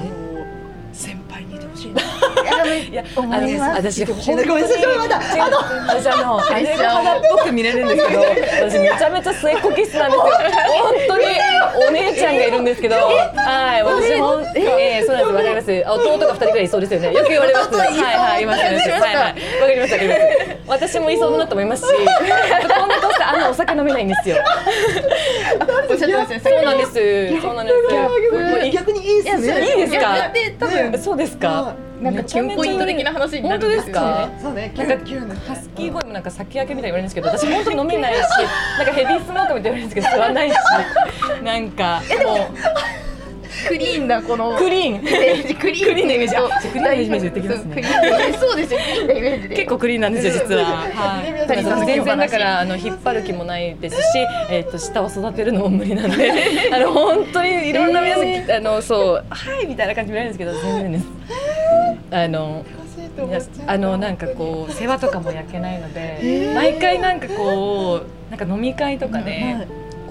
[0.00, 0.63] の
[0.94, 2.02] 先輩にいてほしいな。
[2.74, 4.04] いや思います。
[4.04, 5.38] 私ごめんなさいごめんなさい。
[5.38, 5.54] まだ違う
[5.88, 8.20] 私あのあれ肌っぽく見れるんですけど
[8.66, 10.24] 私めちゃめちゃ末っ子気質なんですよ。
[10.82, 11.24] 本当に
[11.88, 15.82] お姉ちゃんがいるんですけどはい私ほんええそうなんですわかります。
[15.86, 17.12] あ弟が二人ぐらいいそうですよね。
[17.12, 17.74] よく言われます。
[17.76, 19.14] はいはいいますはいはい。
[19.60, 20.20] わかりますわかります。
[20.66, 22.04] 私もいそうだなと思いますし こん
[22.88, 24.36] な年であんなお酒飲めないんですよ。
[25.58, 27.40] そうなんです。
[27.40, 28.70] そうなんです。
[28.72, 29.60] 逆にいいですね。
[29.70, 30.28] いいですか？
[30.30, 34.42] で多分そうですかなんかキュンポイント的な話になるんですよ本当ねです。
[34.44, 34.72] そうね。
[34.76, 38.20] なんかキュンキュンハスキー声もなんか先焼けみたいに言われるんですけど私本当に飲めないし
[38.78, 40.54] なんかヘビースモーカーみたいに言われるんですけど吸わないし
[41.42, 42.48] なんかも
[43.68, 44.94] クリーンなこのうクリーン。
[44.96, 45.54] イメージ。
[45.54, 46.36] クリーンクリーンなイメージ。
[46.36, 47.82] あクリーンなイメージ言ってきますね。
[48.38, 49.56] そうですよクリーンなイメージで。
[49.56, 50.86] 結構クリーンなんですよ実は。
[51.86, 54.02] 全然だからあの引っ張る気もないですし、
[54.50, 56.32] えっと下を育てるのも無理なんで、
[56.72, 61.04] あの本当にいろんな皆さんあのそうはいみたいな感じで見られるんですけど全然です。
[62.10, 62.64] あの。
[63.66, 69.54] あのなんかこう世話とかも焼けないので、毎回なんかこうなんか飲み会とかで、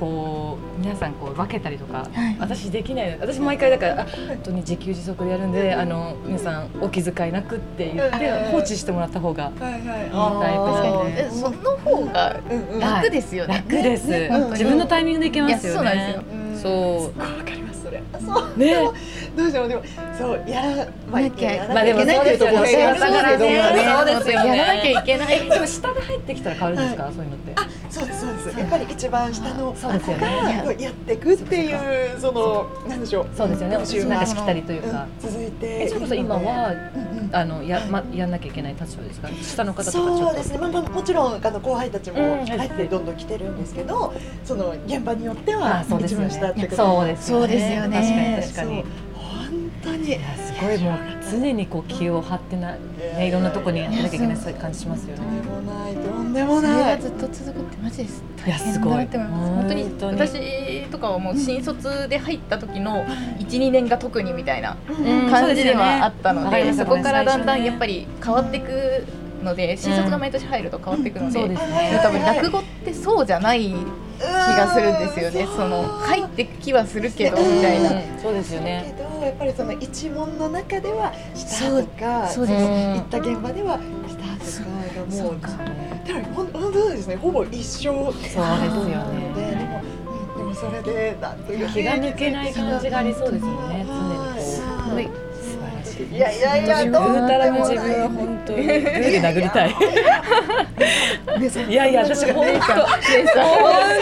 [0.03, 2.05] こう皆さんこう分けたりとか、
[2.37, 3.19] 私できないの。
[3.21, 9.45] 私毎回だからあ本当に自給自足でやるんであの皆さんお気遣いなくって言ってうん放置してもらった方が。
[9.45, 9.81] はいはい。
[10.11, 11.27] あー。
[11.27, 12.37] えその方が。
[12.81, 13.63] 楽ですよね。
[13.69, 14.29] 楽です、ね。
[14.51, 15.77] 自分のタイミングでいけますよね。
[15.77, 16.23] そうなんですよ。
[16.33, 16.57] うん。
[16.57, 17.01] そう。
[17.03, 18.03] すっごいわかりますそれ。
[18.19, 18.59] そう。
[18.59, 18.75] ね。
[19.37, 19.83] どうしようでも
[20.17, 21.67] そうやらまいけない。
[21.69, 22.57] まあでもそうですよね。
[22.57, 22.69] そう
[24.05, 24.57] ですよね。
[24.57, 25.49] やらなきゃいけない。
[25.49, 27.53] でも下が入ってきたら変わるんですか、そういうのって。
[27.55, 28.59] あそうですそうです。
[28.59, 30.75] やっぱり一番下のそうですよね。
[30.79, 33.27] やっていくっていうそのなんでしょう。
[33.35, 33.75] そうですよね。
[33.75, 35.83] なんかしきたりというか、うん続いて。
[35.83, 36.73] えそれこそ今は
[37.31, 39.29] あのや,、ま、やんなきゃいけない立場ですか？
[39.41, 46.29] 下の方そうですね、まあ、まあもちろんあの後輩たちもうん入ってどんどん来てるんですけど、その現場によってはあそうです一よね。
[46.29, 46.75] 番下ってこと。
[46.75, 48.41] そうですそうですよね。
[48.43, 49.12] 確かに確かに
[49.83, 50.07] 当に。
[50.07, 50.97] いやすごいもう
[51.29, 52.71] 常にこう気を張ってな、
[53.17, 55.41] ね、いろんなとこにやらなきゃいけない感じしますよとんね。
[55.41, 58.23] でもないとんでもそれないがずっと続くってマジです。
[58.45, 60.21] いやすごい大変だなって思います本当に本当に。
[60.27, 63.05] 私とかはもう新卒で入った時の
[63.39, 65.29] 一二年が特にみたいなうん。
[65.29, 69.05] 感じではあったので、そこからだんだんやっぱり変わっていく
[69.43, 71.39] ので、新卒が毎年入ると変わっていくので、
[72.01, 73.73] 多分落語ってそうじゃない
[74.19, 75.47] 気がするんですよね。
[75.55, 77.91] その入って気はするけどみたいな。
[77.91, 78.93] うんそうですよね。
[78.97, 85.49] けどやっぱりその一門の中では下とかそうそうです行った現場では下とかがもうそうか
[86.05, 88.95] でもほん本当ですねほぼ一緒そうですよなので。
[88.95, 93.85] もうんでもそれでなんというか気が抜けない感じがありそうですよね。
[93.87, 93.93] 常
[94.95, 95.32] はいにこう。
[95.93, 96.15] しい。
[96.15, 97.37] いやいやいや私グとんでもない。
[97.37, 98.57] ータラの自分は本当に。
[98.65, 98.73] グー
[99.11, 99.69] で殴りたい。
[101.69, 102.51] いやいや私が本当。
[102.51, 102.85] 本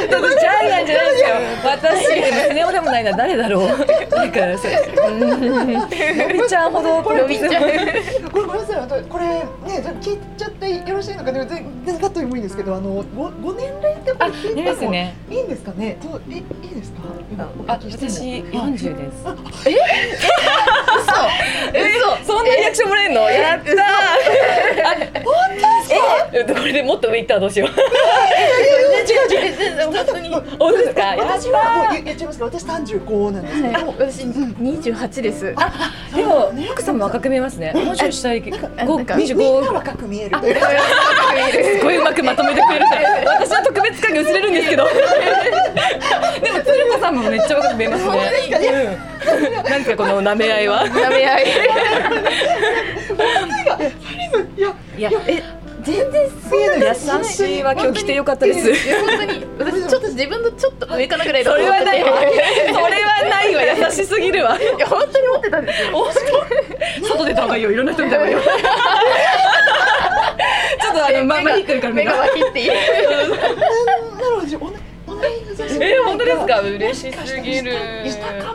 [0.09, 1.27] 当ジャイアンじゃないですよ。
[1.63, 2.53] 私。
[2.53, 3.11] ネ夫でもないな。
[3.13, 3.67] 誰だろう。
[3.67, 4.71] なんかそう
[5.11, 8.01] うんのびちゃんほどのびちゃんこれ
[8.31, 8.79] ごめんなさい。
[8.79, 15.15] あとこれねじゃあ聞いちゃってよろしいのかでも全然カットでもいいんですけどあのごご年齢ってこれあ、いい聞いてもですね。
[15.29, 15.97] いいんですかね。
[16.29, 16.43] いい
[16.75, 17.01] ですか？
[17.67, 19.23] あ、私四十です。
[19.23, 19.35] 嘘
[22.25, 23.29] そんなリアクションもらえるの？
[23.29, 23.71] やった
[25.23, 26.29] 本当ですか？
[26.33, 27.69] え、これでもっと上行ったらどうしよう。
[27.69, 27.75] 違う
[29.29, 30.31] 違う違
[30.93, 31.01] か。
[31.01, 35.55] やった私はもう言言っちゃいますか私35なんですけど、はい、私二十八です。
[36.15, 37.71] でも奥さんも若く見えますね。
[37.73, 39.73] もうちょい下行き、五なんか二十みんな五。
[39.73, 40.67] 若く見えるというか
[41.79, 42.85] すごいうまくまとめてくれる
[43.25, 43.70] 私は特
[44.11, 44.87] 別感が薄れるんですけど。
[46.41, 48.11] でも鶴子さんもめっちゃ若く見えますね。
[48.13, 49.11] うん
[49.69, 50.85] なんかこの舐め合いは？
[50.85, 51.45] 舐め合い。
[54.57, 55.43] いやいや、え、
[55.83, 56.29] 全然
[56.79, 58.73] 優しいわ今日来てよかったです。
[58.99, 62.09] 本当に私ちょっと自分のちょっと上かなぐらいだそれはないわ。
[62.19, 63.63] それはないわ。
[63.63, 64.57] 優しすぎるわ。
[64.59, 66.07] いや本当に思ってたんですよ。
[67.07, 67.71] 外出た方がいいよ。
[67.71, 68.41] いろんな人見た方がいいよ。
[70.81, 72.11] ちょっとあのままいくるから目が。
[72.11, 72.71] 目が脇っていう。
[74.71, 74.90] な
[75.23, 76.61] え、本当ですか？
[76.61, 77.73] 嬉しすぎる。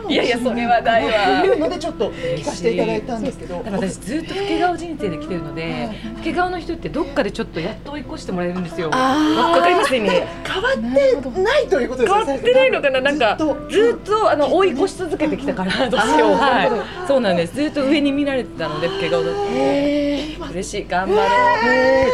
[0.09, 1.45] いやいやそれはないわ。
[1.45, 8.89] いうのでちょっと聞かせていただいたんですけどだから私ずっと老け顔人生で来てるので、老け顔の人ってどっかでちょっとやっと追い越してもらえるんですよ。
[8.89, 10.09] わかります意味。
[10.09, 10.25] 変わ
[10.73, 13.37] ってないということです変わってないのかな、なんか
[13.69, 17.55] ずっとあの追い越し続けてきたから、私を、はい、そうなんです。
[17.55, 20.37] ずっと上に見られてたので、老け顔だって。
[20.51, 21.21] 嬉しい、頑張ろ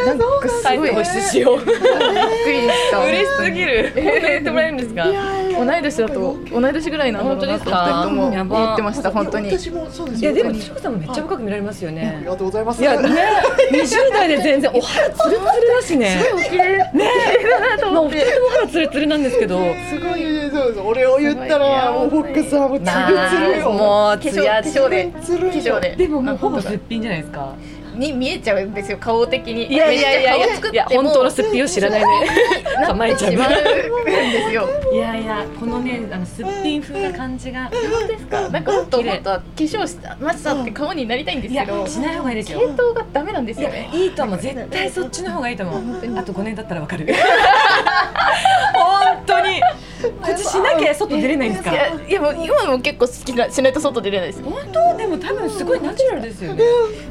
[0.04, 0.08] う。
[0.08, 1.58] なんかすごい保湿しよう。
[1.58, 1.78] びっくり
[2.68, 3.06] した。
[3.06, 3.94] 嬉しすぎる。
[4.44, 5.06] ってもらえるんですか？
[5.06, 9.50] 同い年だと同い年ぐらいなんだろうなと二人ともやば思ってました本当に。
[9.58, 10.32] 私もそうですよ。
[10.32, 12.24] いや、でも、しこさんもめっちゃ若く見られますよありね。
[12.26, 12.82] がとうございます。
[12.82, 13.10] いや、ね、
[13.72, 16.24] 二十代で全然お肌ツルツルだしね。
[16.34, 17.10] お綺麗ね
[17.82, 18.18] まあ、思って。
[18.18, 19.58] お二人とも肌ツルツルなんですけど。
[19.58, 20.80] すごいそうです。
[20.80, 22.92] 俺を言ったらもうフォックスはもうつる
[23.30, 23.72] つるよ。
[23.72, 25.14] もう化粧化粧で。
[25.22, 25.96] つる化粧で。
[25.96, 26.08] で。
[26.08, 27.54] ももうほぼすっぴんじゃないですか。
[27.96, 29.68] に見えちゃうんですよ顔的に。
[29.72, 30.40] いやいやいやい
[30.74, 32.08] や本当のすっぴんを知らないね。
[32.86, 34.68] 構えちゃうしまうんですよ。
[34.92, 37.70] いやいやこのねあのすっぴん風な感じが。
[37.70, 38.50] 本当ですか？
[38.50, 41.88] なんかもっともっと化粧したましたって顔になりたいんですけど。
[41.88, 42.60] しない方がいいですよ。
[42.60, 43.90] 系統がダメなんですよね。
[43.94, 46.18] いいと思う絶対そっちの方がいいと思う。
[46.18, 47.08] あと5年だったらわかる。
[48.74, 49.62] 本当に。
[50.10, 51.72] こっちしなきゃ外出れないんですか？
[51.72, 51.76] い。
[51.76, 54.44] やいやもう今も結構好きなしないと外出れないです。
[54.44, 54.98] 本当？
[54.98, 56.64] でも多分すごいナチュラルですよね。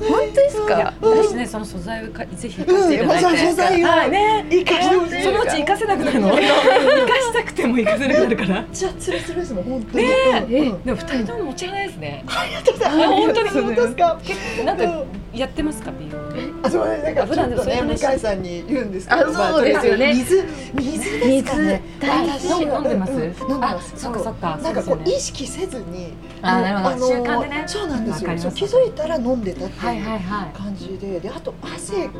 [0.08, 0.94] 本当ですか？
[1.00, 3.26] 私ねその素材をかぜひ活かしていただいて。
[3.26, 4.46] うん素材をはいね。
[4.50, 6.28] 生かしてほしいそのうち活かせなくなるの？
[6.30, 8.64] 活かしたくても活かせなくなるから。
[8.72, 10.42] じゃあつるつるですもん本当にね
[10.84, 12.24] でも二人とも持ち花ですね。
[12.26, 14.18] ありがとうございます本当に本当ですか？
[14.64, 16.18] なんかやってますか美容。
[16.62, 20.14] あそうなんか普段ちょっとね向井さんに言うんですけどあそうですよね。
[20.14, 21.82] 水水ですかね。
[22.00, 22.48] 水大事。
[22.48, 23.12] 私飲んでます？
[23.12, 23.94] うん飲んでます。
[23.94, 27.08] あそっかそっかなんかこそう意識せずにあなるほど。
[27.08, 27.64] 習慣でね。
[27.66, 28.30] そうなんですよ。
[28.52, 31.20] 気づいたら飲んでたっていうは感じで。
[31.20, 32.12] であと汗が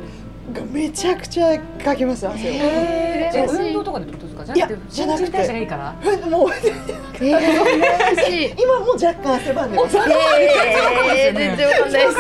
[0.72, 4.54] めちゃくちゃかきます汗をえ運動とかでってことですか？
[4.54, 5.92] いやじじゃなくてゃなくて新陳代謝がいいから。
[6.28, 6.48] もう。
[7.22, 12.16] 今も若干汗ばんでますえー、全然わかんないです。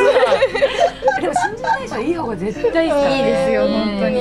[1.20, 2.92] でも新陳代謝いい方が絶対いい
[3.24, 4.20] ですよ本当に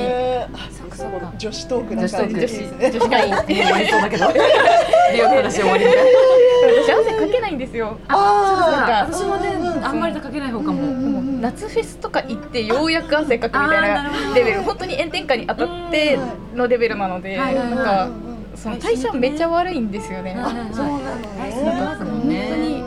[1.38, 3.34] 女子トークな感じですね女子会員。
[3.34, 4.26] 終わりそうだけど。
[5.12, 5.84] 美容の話終わり。
[5.84, 7.96] 私汗かけないんですよ。
[8.08, 9.48] あ私もね
[9.82, 11.21] あんまりかけない方かも。
[11.42, 14.62] 夏フェスとか行ってようやく汗かくみたいなレベル。
[14.62, 16.16] 本当に炎天下に当たって
[16.54, 18.08] のレベルなのでなんか
[18.54, 20.36] その代謝めっちゃ悪いんですよね。
[20.38, 20.86] あそう。
[20.86, 22.80] なのね。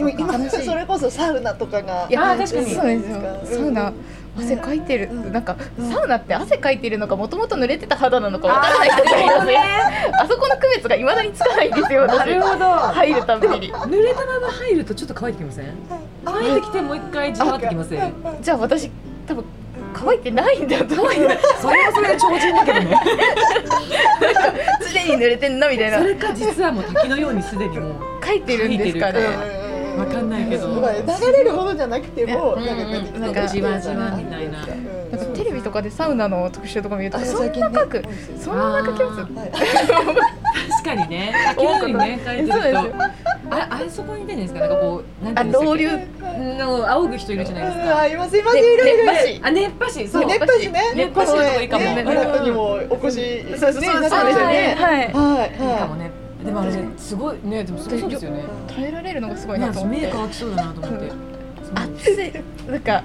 [0.00, 2.70] なんか本当に今それこそサウナとかがいや確かに。
[2.74, 3.40] そうですよ。
[3.44, 3.92] サウナ
[4.36, 5.56] 汗かいてる、なんか
[5.90, 9.58] サウナって汗かいてるのかもともと濡れてた肌なのかわからない人がいますね。
[10.18, 12.02] あそこの区別がいまだにつかないんですよ。
[12.02, 12.64] 私なるほど。
[12.64, 13.72] 入るたびに。
[13.72, 15.66] 濡れたまま入るとちょっと乾いてきません？
[16.24, 17.90] 乾いてきてもう一回じわってきます。
[18.40, 18.90] じゃあ私
[19.26, 19.44] 多分
[19.94, 22.96] 乾いてないんだと思いますそれはそれで超人だけどね。
[24.92, 25.98] 常に濡れてんなみたいな。
[25.98, 29.20] それか実はもう滝のようにすでにもう書いてるんですかね。
[29.98, 30.68] わかんないけど。
[30.68, 32.64] まあ流れるほどじゃなくてもうん。
[32.64, 32.84] なんか
[33.18, 33.28] な。
[33.30, 34.66] んかじわじわみたいな。
[34.66, 38.02] なんかテレビとかでサウナの特集とか見るとあそんな書く。
[38.40, 39.26] そんな書きます？
[39.26, 41.34] 確かにね。
[41.54, 42.54] 滝のようにね書いてると
[43.50, 44.60] ああれそこにいてんですか？
[44.60, 45.88] なんかこうなんてあいうんですか老流？
[46.58, 47.98] の仰ぐ人いるじゃないですか。
[47.98, 49.40] あいますいますいるいるいる熱波師。
[49.42, 50.08] あ熱波師。
[50.08, 50.80] そう熱波師ね。
[50.94, 51.84] 熱波師のとこいいかも。
[51.84, 54.00] ねあなたにもお越しそうそうそう。
[54.00, 55.50] ねそうですよねはいはい。
[55.50, 56.10] いいかはもね。
[56.44, 58.44] でもあれすごいねでもすごそうですよね。
[58.68, 60.00] 耐えられるのがすごいねなと思って。
[60.00, 61.12] 目乾きそうだなと思って。
[61.74, 62.32] 暑い。
[62.70, 63.04] なんか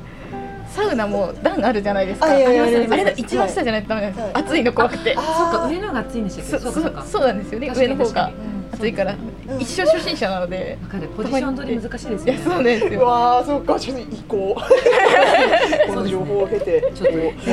[0.70, 2.28] サウナも段あるじゃないですか。
[2.28, 4.22] あいやいやあいやいやれの一番下じゃないとダメなんです。
[4.22, 4.32] はい。
[4.36, 4.64] 暑い。
[4.64, 5.12] の怖くて。
[5.12, 6.92] いそっか上のが暑いんでしたっそうかそう。
[6.92, 7.04] か。
[7.04, 8.32] そうなんですよね上の方が
[8.74, 9.16] 暑いから
[9.50, 11.08] うん一生初心者なのでわかる。
[11.10, 12.44] ポジション取り難しいですいやよね。
[12.46, 14.62] そうなんですうよわあそっかちょっと行こう。
[15.90, 16.92] この情報を経て。
[16.94, 17.18] ちょっと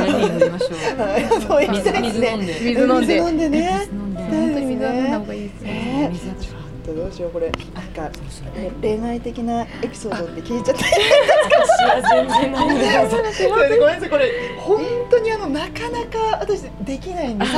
[1.03, 2.53] はいそう水飲んで。
[2.61, 3.07] 水飲んで。
[3.07, 3.87] 水飲んでね。
[3.89, 4.21] 水飲んで。
[4.23, 6.13] 本当に水は飲んだ方がいいですね
[6.85, 7.51] とどうしようこれ。
[7.75, 8.11] なんか
[8.81, 10.85] 恋愛的なエピソードって聞いちゃって。
[10.85, 14.81] 私は全然ないですごめんなさいこれ本
[15.11, 17.55] 当にあのなかなか私できないんですい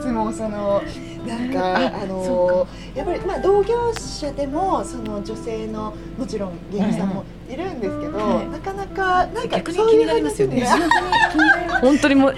[0.00, 0.82] つもその
[1.26, 8.48] なんかあそのやっぱりまあ同業者でもその女性のもちろん芸人さんもいるんですけど、はい。
[8.48, 10.64] なかなかなんか逆にそういう気になりますよね。
[10.64, 12.34] 話に本当にもう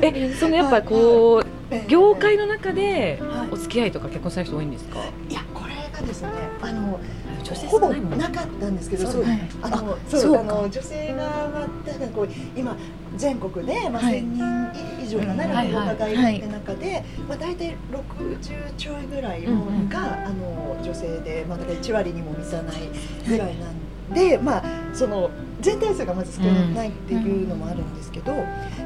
[0.00, 4.98] えそのやっぱこう え業界の中ではいお付き合いとか結婚される人多いんですか？
[5.28, 6.28] いやこれがですね
[6.60, 7.00] あの
[7.42, 9.24] 女性ほぼ少なかったんですけど、そう。
[9.62, 10.40] あのそうそうか。
[10.40, 12.76] あの女性側は確かにこう今
[13.16, 22.88] 全国でまあはい1000人以上かな、うん落語家がいる中で、まあ大体60ちょいぐらいが、あの女性でまあだから1割にも満たない
[23.28, 24.64] ぐらいなんで、まあ
[24.94, 25.30] その
[25.64, 28.34] 全体数がまず少ないっていうのもあるんですけど、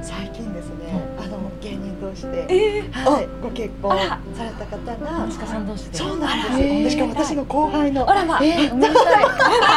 [0.01, 3.99] 最近ですね、あの芸人同士で、ええはい、ご結婚
[4.35, 5.99] された方が鹿さん同士で。
[5.99, 6.91] そうなんですあらへー。
[6.91, 8.45] しかも私の後輩のあらまあ。
[8.45, 9.25] えー、おめでたい。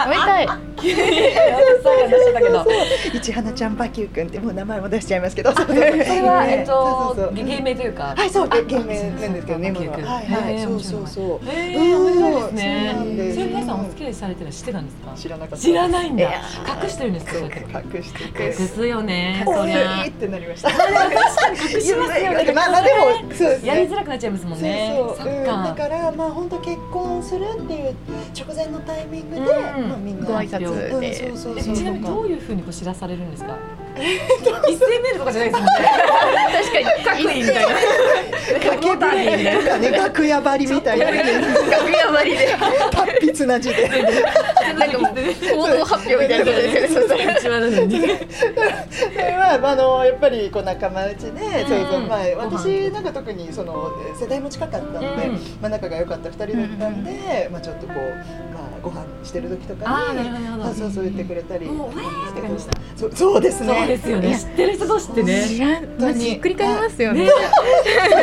[0.05, 0.47] おめでたい。
[0.47, 0.95] 私
[1.83, 2.65] 最後出しちゃったけど
[3.23, 7.35] 市花ちゃんバキュー君ってもう名前も出しちゃいますけど、それはえっそうそうそう。
[7.35, 8.13] と芸名というか。
[8.15, 9.99] はい、そう、あ芸名なんですけどね、今は。
[10.21, 11.49] い、はい、そうそうそう。
[11.49, 15.13] ええおめでたいですそうねそれ皆さんお付き合いされてるの知ってたんですか？
[15.15, 15.57] 知らなかった。
[15.57, 16.23] 知らないんだ。
[16.23, 17.39] 隠してるんですか。
[17.39, 18.45] 隠してて。
[18.47, 20.05] 隠すよねおそりゃ。
[20.05, 20.69] いってなりました。
[20.71, 22.51] 確かに隠しますよね。
[22.53, 23.87] まあ、まあ、でも、そうですやりね。
[23.89, 24.93] づらくなっちゃいますもんね。
[24.97, 25.73] そうそう、だか。
[25.75, 27.95] から、まあ、本当結婚するっていう
[28.37, 29.89] 直前のタイミングで、うん。
[29.89, 30.25] まあ、みんな。
[30.27, 33.57] ご挨拶うんでちなみにどういうふうにこう知らされるんですか？
[34.67, 35.71] 一斉メールとかじゃないですもんね。
[36.51, 36.85] 確かに。
[37.03, 37.67] 各位みたいな
[38.59, 41.05] 掛け船とかね、楽屋張りみたいな。
[41.05, 42.47] 楽屋割りで
[42.91, 43.87] 達筆な字で。
[44.77, 47.99] なんかもう行動発表みたいなことですよねそしたら一番なのに。
[47.99, 48.27] で
[49.37, 53.51] まあ、あのやっぱりこう仲間内で、そうそうまあ、私なんか特に。
[53.51, 57.97] その世代も近かったので、うんまあ、仲が良かった2人だったんで、まあ、ちょっとこう、
[58.50, 58.50] まあ、
[58.81, 63.75] ご飯してる時とかにそうそう言ってくれたりもうわーって感じでしたそうそうですね。
[63.75, 64.37] そうですよね。
[64.37, 65.47] 知ってる人同士ってね。
[65.47, 67.25] 知らんマジひっくり返りますよね。
[67.25, 67.31] ね。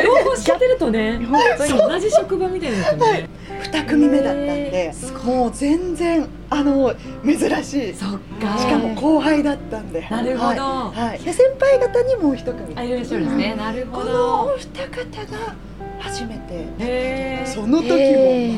[0.03, 1.71] 両方知ってるとね本当に。
[1.71, 3.29] 同じ職場みたいですよね。
[3.71, 4.93] 2組目だったんで、
[5.25, 6.93] もう全然あの
[7.25, 7.93] 珍しい。
[7.93, 8.55] しそっか。
[8.55, 10.07] かも後輩だったんで。
[10.09, 10.61] なるほど。
[10.91, 11.19] はい。
[11.19, 12.75] 先輩方にもう一組。
[12.75, 13.55] あいらっしゃるんですね。
[13.55, 15.55] なるほこのどお二方が
[15.99, 16.65] 初めて。
[16.79, 17.89] へその時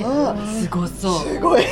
[0.03, 1.19] もまあすごそう。
[1.27, 1.63] すごい。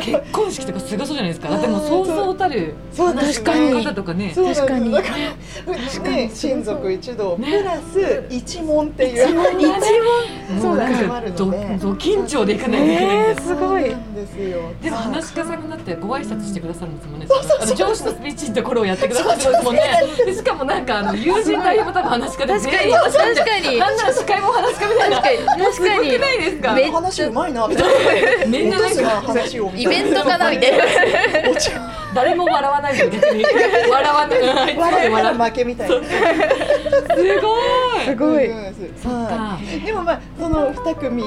[0.00, 1.48] 結婚式とかすごそうじゃないですか。
[1.48, 3.14] だってもうそうそうたるそう。
[3.14, 3.84] 確かに。
[3.84, 4.32] 方とかね。
[4.34, 4.92] 確かに。
[4.92, 7.36] だからね親族一同。
[7.36, 9.28] プねラス一門っていう。
[9.28, 9.88] 一門だね。
[10.56, 11.46] そそううなんなんかかど
[11.92, 14.72] 緊張でいかないといけないすごいですよ。
[14.82, 17.26] でも話し家さんになってご挨拶してくださるんですもんね。
[17.60, 19.82] あの上司のスピーチのところをやってくださるんですもんね。
[20.26, 22.92] でしかもなんかあの友人代表も多分話し家で確かに。
[22.92, 23.78] 確かに。
[23.78, 25.16] ななんなら司会も話し家みたいな。
[25.16, 25.38] 確かに。
[25.38, 26.74] 確かすごくにないですか。
[26.74, 28.46] め話うまいなみたいな。
[28.46, 30.84] みんななんか話をみイベントかなみたいな。
[32.14, 33.44] 誰も笑わないの逆に。
[33.90, 34.40] 笑わない。
[34.76, 35.10] 笑い。
[35.10, 35.38] 笑う。
[35.38, 35.96] 負けみたいな。
[35.96, 36.02] す
[37.40, 38.04] ごい。
[38.04, 38.48] すごい。
[39.84, 41.22] でもまあその二組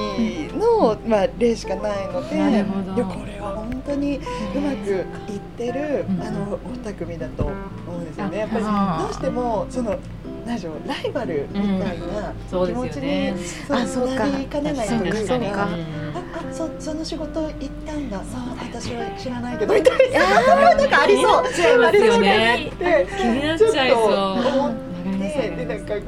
[0.58, 2.64] のまあ例しかないので、
[2.94, 4.90] いやこれは本当にうまく
[5.32, 7.52] いってるうんあのお二組だと思
[7.98, 8.38] うんですよね。
[8.38, 9.96] やっぱりあどうしてもその
[10.44, 13.32] 何でしょうライバルみたいなそう気持ちに、
[13.68, 17.52] あそうかなりかねないというそうかあ、あ、そ、その仕事行っ
[17.86, 18.18] たんだ。
[18.18, 20.74] そう、私は知らないけど、 みたいな。
[20.74, 21.44] なんかありそう。
[21.44, 24.02] 気になっちゃいますよねで気になっちゃいそう。
[24.02, 26.00] ちょっと思っわかりますで、で、なんか、や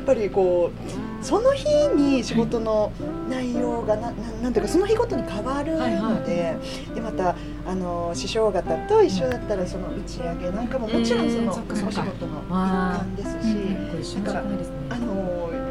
[0.00, 0.70] っぱりこ
[1.02, 1.05] う。
[1.26, 2.92] その日に仕事の
[3.28, 6.56] 内容がな、ななんていうか、その日ごとに変わるので。
[6.94, 7.34] で、また、
[7.66, 13.56] あの、師匠方と一緒だったら、その打ち上げなんかも、もちろん、その、お仕事の一環ですし。
[13.90, 14.76] これ一緒の職場ですね。
[14.88, 15.16] あの、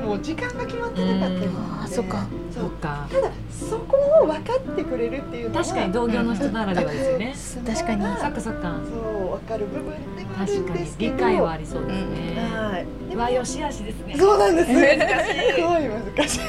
[0.05, 3.07] もう時間が決まってなかったりもあそっかそそうっか。
[3.11, 7.73] ただそこを分かってくれるっていうのは確かに同業の人ならではですよね。
[7.73, 8.79] 確かにそっかそっか。
[8.83, 12.35] そう分かる部分ではある確んかに理ですけど解はありそうですね。
[12.53, 14.15] はいでもわよしあしですね。
[14.17, 15.53] そうなんです難しい。
[15.55, 16.39] すごい難しい。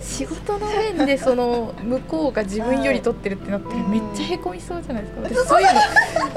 [0.00, 5.20] 仕事の面でその向こうが自分より取ってるってなったらめっちゃへこみそうじゃないですか。
[5.22, 5.74] 私そういう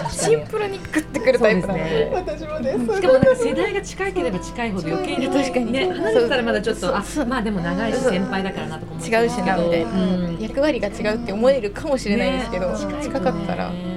[0.03, 2.11] のシンプルにグッてくるタイプなので。
[2.13, 5.71] 私もねしかもなんか世代が近ければ近いほど余計に確かに。
[5.71, 9.91] ね離れてたらまだちょっとあまあでも長いし先輩だからなとか思違うしなみたいな。
[9.91, 9.95] う
[10.31, 10.37] ん。
[10.39, 12.77] 役割が違うって思えるかもしれないですけど、ね。
[13.01, 13.90] 近かったら、ね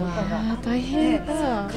[0.00, 0.36] そうそういうのとかが。
[0.38, 1.32] あー大変だ、
[1.66, 1.72] ね。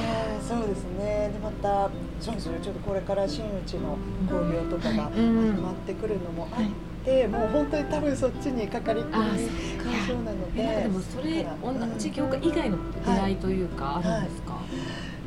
[0.47, 1.30] そうですね。
[1.34, 3.97] でまたそうですよちょっとこれから真打ちの
[4.30, 9.24] 興行とかが始うんまってくるのもあって、もう本当に多分そっちにかかりっきりあ
[10.07, 14.57] そうなのででもそれ同じ業界以外の出会いというかあるんですか？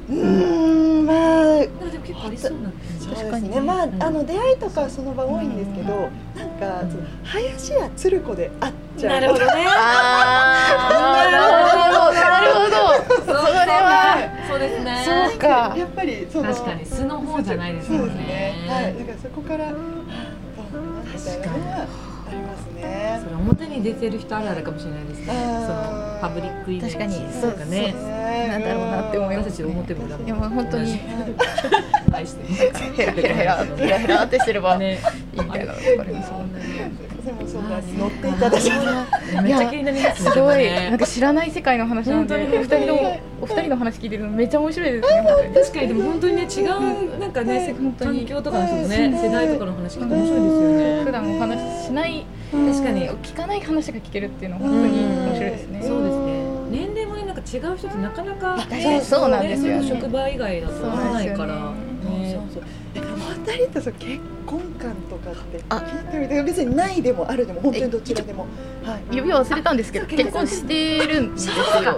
[0.08, 3.60] うーんまあでも結構ありそうな感じそうです確かにね。
[3.60, 4.02] まあ、うん。
[4.02, 6.84] あの出会いとかはその場多いんですけど、なんか、
[7.24, 9.12] 林家鶴子で会っちゃう。
[9.14, 9.52] なるほどね。
[9.66, 12.76] あ ーなるほどなるほど。
[13.24, 14.46] それは。
[14.48, 15.04] そうですね。
[15.30, 15.74] そうか。
[15.76, 16.52] やっぱり、その。
[16.52, 18.66] 確かに素の方じゃないですそうもんですね。
[18.68, 19.68] はい、ねだからそこから。
[19.68, 21.86] あどうなのみたいなのは
[22.26, 23.20] ありますね。
[23.22, 23.30] そ。
[23.30, 25.26] れ表に出てる人あるあるかもしれないですね。
[25.26, 27.52] そのパブリックイメージ確かに。
[27.52, 27.94] とかね。
[28.48, 29.50] なんだろうなって思います。
[29.50, 31.00] 私たち表も裏もいやもう本当に。
[32.12, 32.70] 愛 して。
[32.94, 34.98] ヘラヘラヘラヘラヘラってしてればね。
[35.34, 36.58] いいみたいなのがありますそんな
[37.32, 38.62] にでも相談に乗っていただい。
[39.42, 40.30] めっちゃ気になりますね。
[40.30, 40.70] すごい。
[40.70, 42.34] なんか知らない世界の話なんで。
[42.34, 42.94] お二人の
[43.42, 50.68] お二人の話聞いてるのめっちゃ面白いですね確かにでも本当にね違うなんかね本当に環境とかの人もね世代とかの話聞いて面白いですよ
[50.98, 51.04] ね。
[51.04, 55.82] 普段お話ししない確かに聞かない話が聞けるっていうのは本当に面白いですね。
[55.82, 57.36] そうですね年齢もねなん。
[57.36, 58.58] か違う人ってなかなか
[59.02, 62.48] そうなんですよ職場以外だと会わないからそうなん
[63.00, 63.28] ねそうそう。
[63.28, 65.76] え、お二人ってそう結婚観とかってあ。
[65.76, 68.46] 聞いてみて、別にないでもあるでも本当にどちらでも。
[68.84, 69.16] はい。
[69.16, 71.54] 指輪忘れたんですけど結婚してるんですよ。
[71.56, 71.96] だか。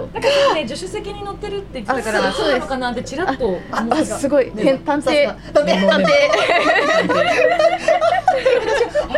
[0.49, 2.51] らね助手席に乗ってるって言ってたからあそう。
[2.51, 4.53] なのかなってちらっとああすごい。
[4.55, 4.63] ね。
[4.63, 5.35] 変探偵。
[5.53, 6.05] 探偵探偵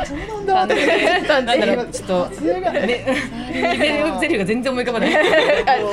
[0.01, 0.75] あ、 そうなんだ。
[0.75, 3.05] 探偵探偵 うちょっとね
[4.19, 5.19] ゼリフが全然思い浮かばないあ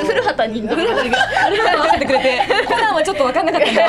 [0.05, 1.19] 古畑任三郎あれが
[1.73, 2.41] 合わせてくれて。
[2.67, 3.83] コナンはちょっと分かんなかったんだ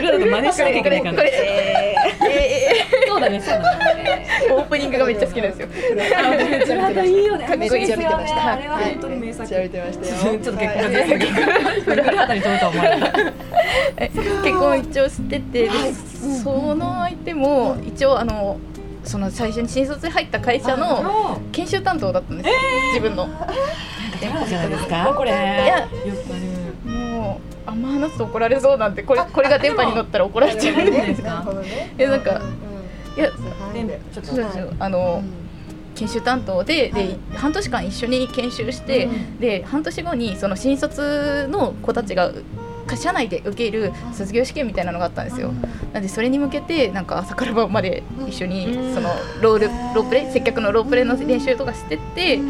[0.02, 4.26] も古畑真似しなきゃいけないからこれえーえそうだねそうだね。
[4.48, 5.68] ーオープニングがめっちゃ好きなんですよ。
[6.66, 7.22] 古畑い。
[7.22, 7.26] い。
[7.26, 7.66] よねかっこい。
[7.66, 7.70] い。
[7.70, 13.18] ですよねめっちゃ見てましたあれは本当に名作ちゃ見てましたよちょっと結婚です古畑に飛ぶとは思わなか
[14.42, 15.70] 結婚一応しててで
[16.42, 18.58] その相手も一応あの
[19.04, 22.54] その最初に新卒で入った会社の研修担当だったんですよ
[22.94, 23.28] 自分の
[24.46, 24.68] じゃない。
[24.68, 25.34] ですかこれい。
[25.34, 25.98] やよく
[26.32, 26.51] ある
[27.66, 31.44] あんま話すと怒られそうなんでこれこれが電波に乗ったら怒られちゃうんでいいですか
[31.98, 32.40] えなんか
[33.16, 33.30] いや
[33.72, 35.22] でちょっとあの
[35.94, 39.08] 研修担当でで半年間一緒に研修して
[39.38, 42.32] で半年後にその新卒の子たちが
[42.96, 45.52] 社内で受ける卒業試験みたいなのがあったんですよ。
[45.92, 48.94] なんでそれに向けてなんか朝から晩まで一緒にうん。
[48.94, 49.10] その
[49.40, 52.40] ロールロープレイ接客のロープレイの練習とかしてって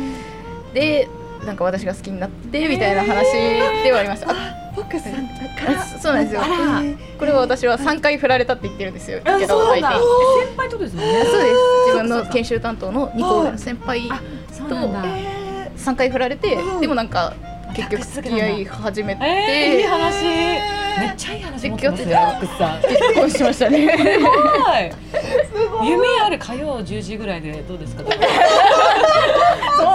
[0.74, 1.08] で
[1.44, 3.32] なんか私が好きになってみたいな話
[3.84, 4.61] ではありました。
[4.72, 6.42] あ僕さんあそうなんですよ。
[6.42, 6.82] あら。
[7.18, 9.20] これは私は3回振られたって言ってるんですよ。
[9.24, 9.88] あけどそうなんだ。
[9.92, 10.46] 相手に。
[10.46, 11.02] 先輩とですね。
[11.24, 11.54] そうです。
[11.86, 14.20] 自分の研修担当の2個上の先輩あ
[14.50, 15.04] そうなんだ。
[15.76, 16.80] 3回振られてうん。
[16.80, 17.34] でもなんか
[17.74, 20.24] 結局付き合い始めて、えー、いい話。
[21.00, 23.96] めっちゃいい話持ってますね奥さんす結婚しましたね。
[25.80, 25.88] ごい。
[25.88, 28.04] 夢ある火曜10時ぐらいでどうですか？
[28.04, 28.10] そ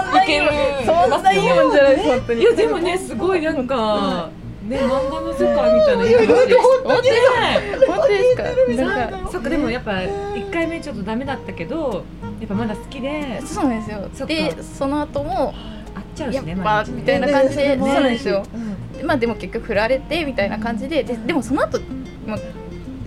[0.10, 0.50] んないいもん
[0.86, 2.42] そんないいもんじゃないです本当に。
[2.42, 4.30] いやでもねすごいなんか
[4.68, 7.02] ね漫画の世界みたいないい話です本当
[8.08, 8.44] ですか？
[8.86, 9.30] なんか。
[9.32, 12.04] そっかでもやっぱ1回目ちょっとダメだったけど
[12.40, 13.42] やっぱまだ好きで。
[13.46, 14.28] そうなんですよ。
[14.28, 15.54] でその後も
[15.96, 18.44] 会っちゃうしねやっぱ毎日みたいな感じでねそうなんですよ。
[18.54, 21.80] うんまあでも結局振られてみたいな感じでででもその後
[22.26, 22.40] もう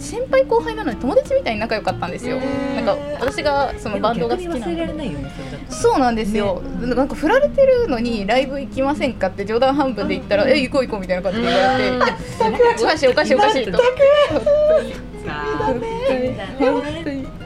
[0.00, 2.38] 先輩後輩なので友達みたいに仲良かったんですよ。
[2.38, 5.30] なんか私がそのバンドが好きなのないよね
[5.68, 13.72] そうなんですよ、なんか振られてるのにライブ行きませんかって冗談半分で言ったら、え行こう行こうみたいな感じで言われて、おかしいおかしいおかしいと。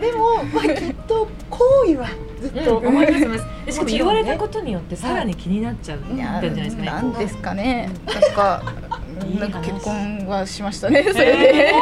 [0.00, 2.08] でもまあきっと好意は
[2.48, 3.24] ずっと思います。
[3.24, 8.62] 思いますでしかも言われたことによってさらに気になっちゃうっていやじゃないですかねなんですかね、なんか、
[9.26, 11.72] いいなんか話結婚はしましたね、それで。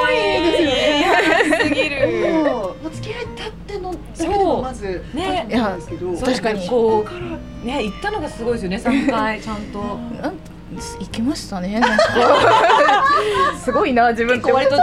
[1.62, 2.08] すぎる。
[2.44, 5.46] もう付き合いたってのだけでもまずね。
[5.46, 6.16] あったんですけど。
[6.16, 6.68] 確かに。
[6.68, 9.40] こからうね行ったのがすごいですよね3回。
[9.42, 9.78] ちゃんと。
[11.00, 12.04] 行きましたね、なんか。
[13.62, 14.50] すごいな、自分って。
[14.52, 14.76] 割と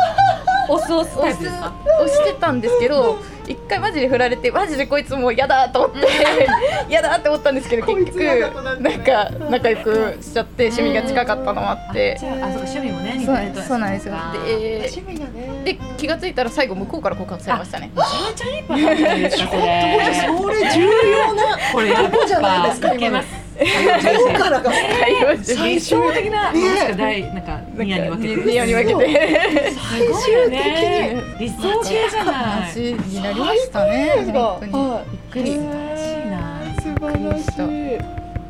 [0.69, 1.73] オスオスタイプですか？
[2.03, 3.38] 押してたんですけど一
[3.69, 6.07] 回マジで振られてマジでこいつもう嫌だと思って
[6.89, 8.19] 嫌だって思ったんですけど結局
[8.81, 12.17] なんか仲良くしちゃって趣味が近かったのもあって。
[12.19, 14.13] じゃああそうか趣味もね似そうてるとそうなんですよ。
[14.47, 15.61] で趣味がね。
[15.63, 17.91] で気がついたら最後向こうから告白されましたね。
[17.95, 19.51] めちゃめちゃいいパターンですか
[20.37, 22.95] それ重要なこれやっとこじゃないですかぱ
[23.59, 28.45] いけますどこからが理想的なねもしくは大なんかニヤに分けて。
[28.45, 29.77] ニヤに分けてす
[30.09, 33.85] ごいよね理想系じゃない話になりました。
[33.85, 34.71] ね本当に。
[34.73, 35.63] はびっくりいいな
[36.75, 37.19] 素晴らしい。
[37.19, 37.63] びっくりした。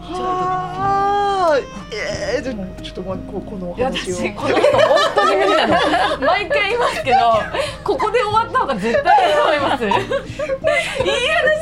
[0.01, 1.63] はえ
[2.37, 3.15] えー、ちょっとこ
[3.57, 4.15] の話を。
[4.15, 7.17] 私この人本当に無理なの毎回言いますけど
[7.83, 9.83] ここで終わった方が絶対いいと思います。
[9.83, 10.01] いい話ち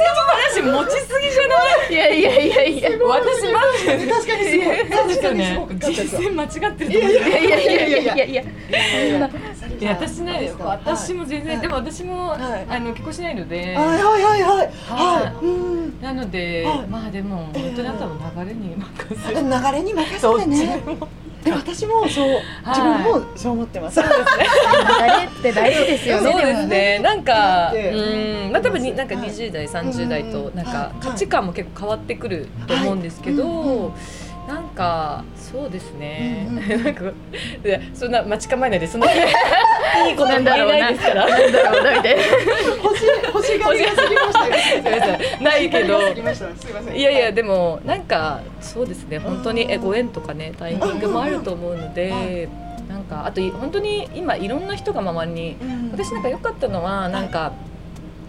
[0.04, 1.56] ょっと話持ちすぎじゃな
[1.90, 1.94] い？
[1.94, 2.90] いやいやいやいや。
[3.08, 4.12] 私マジで。
[4.12, 8.44] 確かにすごい確かにすごく実践間違ってると思ういやいやいやいやいやいや。
[9.80, 13.76] いや私ね私も全然、はい、でも私も、はい、あの結婚しないので。
[13.76, 14.68] はいはいはいはい。
[14.88, 15.32] は
[16.02, 18.88] い、なので、はい、まあでも本当にあなたの流れに任
[19.28, 20.84] せる流れに任せてね。
[21.44, 24.02] で私もそう自分もそう思ってます。
[24.02, 26.32] 流れって大事ですよね。
[26.32, 27.00] そうですね。
[27.00, 28.52] なんかうん。
[28.52, 31.00] まあ多分になんかはい20代30代とうんなんかはい。
[31.00, 33.94] 価値観も結構変わってくると思うんですけど、
[34.48, 36.68] なんかそうですね、うんうん。
[36.84, 39.18] なんかいやそんな待ち構えないでそんな い
[40.14, 40.90] いこと言えな。
[40.90, 41.28] いですから。
[41.28, 42.24] なんだろうなみたいな。
[42.82, 45.44] 星星がりが過ぎました。
[45.44, 46.00] ないけど。
[46.94, 49.20] いやいやでもなんかそうですね。
[49.20, 52.48] 本当にえご縁とかねタイミングもあると思うので
[52.88, 57.52] なんかあとい本当に今いろんな人が周りにうん私なんか良かったのはなんか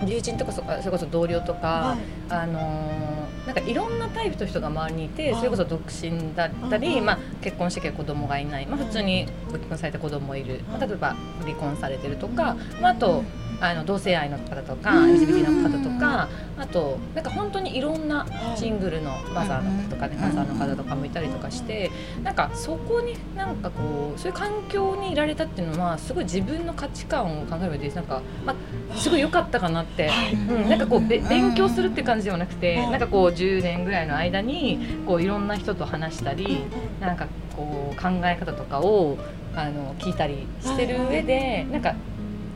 [0.04, 1.98] 友人とかそそれこそ同僚とか、はい。
[2.30, 3.17] あのー
[3.48, 13.24] なんかいろんなタイプの人が周りにいてはいそれこそ独身だったり、うんまあ、結婚して子供がいない、まあ、普通にご結婚された子供もいる、まあ、例えば離婚されてるとか、まあ、あと
[13.60, 16.28] あの同性愛の方とかうん LGBT の方とか
[16.58, 21.90] あとなんか本当にいろんなシングルのマザーの方とかねうんマザーの方とかもいたりとかして
[22.22, 28.54] なんかそこになんかこうそういう環境にいられたっていうのはすごい自分の価値観を考える上でなんか、ま
[28.92, 30.10] あ、すごい良かったかなって。
[30.48, 36.64] うん、なんかこうべ勉強するって感じではなくて、うんなんかこう10年ぐらいの間にこういろんな人と話したり、
[37.00, 39.18] なんかこう考え方とかを
[39.54, 41.94] あの聞いたりしてる上で、なんか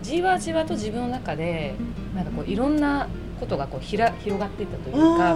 [0.02, 1.74] じわじわと自分の中で
[2.14, 3.08] なんかこういろんな
[3.42, 5.34] ことがこうひら広がっていったというか、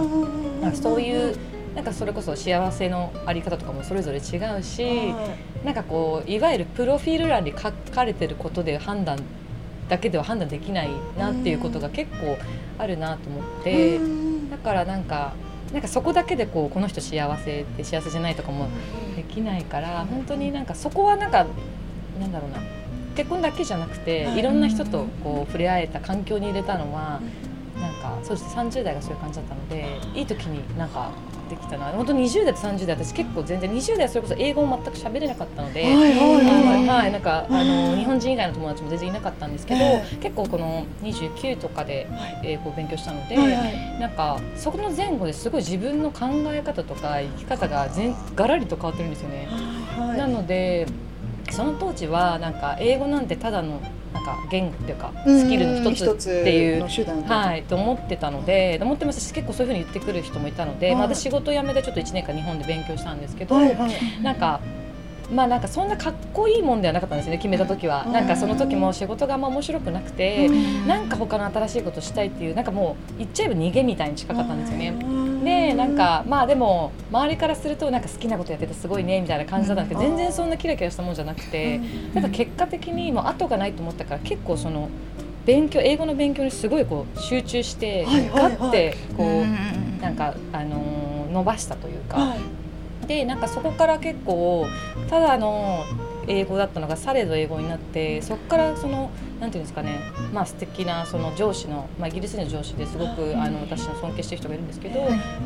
[0.61, 1.35] なんかそういう
[1.75, 5.13] なんかそれこそ幸せのあり方とかもそれぞれ違うし、
[5.65, 9.19] なんかこういわゆるプロフィール欄に書かれてることで判断
[9.89, 12.37] だけでは判断できないなっていうことが結構
[12.77, 13.99] あるなと思って、
[14.49, 15.33] だからなんか
[15.73, 18.69] なんかそこだけでこうこの人幸せって幸せじゃないとかも
[19.17, 21.45] できないから本当になんかそこはなんか
[22.19, 22.59] なんだろうな
[23.17, 24.39] 結婚だけじゃなくてはい。
[24.39, 27.19] いろんな人とこう触れ合えた環境に入れたのは
[27.81, 31.11] なんかそうですね30代がそういう感じだったのでいい時になんか
[31.49, 31.85] できたな。
[31.85, 35.83] 本当に20代と30代私結構全然20代はそれこそ英語も全く喋れなかったので。
[37.11, 42.39] なんかあの日本人以外の友達も全然いなかったんですけど、え結構この29とかではい。
[42.43, 43.99] 英語を勉強したので、はいはい。
[43.99, 49.47] なんかそこの前後ですごい自分の考え方とか生き方が全ガラリと変わってるんですよね。
[49.97, 50.17] はい。
[50.17, 50.87] なので
[51.51, 53.81] その当時はなんか英語なんてただの
[54.17, 56.83] なんか言語っていうかうんスキルの一つっていう
[57.27, 64.59] はい、と思ってたので思ってましたし結構そういうふうに言ってくる人もいたので、はいまあ、私仕事辞めてちょっと1年間日本で勉強したんですけど、はいはいなんか
[65.31, 68.13] まあなんかそんなかっこいいもんではなかったんですよね決めた時は、うん。
[68.13, 70.47] なんかその時も仕事があんま面白くなくて、
[70.87, 74.93] なんか他の新しいことしたいっていうなんかもう言っちゃえば逃げみたいに近かったんですよね。
[75.47, 81.79] でなんかまあでも周りからするとなんか好きなことやっててすごいねみたいな感じだったんですけど、うん全然そんなキラキラしたもんじゃなくて、
[82.13, 84.89] なんか結果的にもう後がないと思ったから結構その
[85.45, 92.39] 勉強英語の勉強にすごいこう集中して、ガッてこう、うんなんかあのー伸ばしたというか、はい
[93.07, 94.67] でなんかそこから結構
[95.09, 95.85] ただの
[96.27, 99.09] 英語だったのがされど英語になってそこからその
[99.39, 99.99] なんていうんですかね
[100.33, 105.01] まあ素敵なその上司の、まあ、イギリス人の上司ですごくあの私の尊敬してる人がいるんですけど、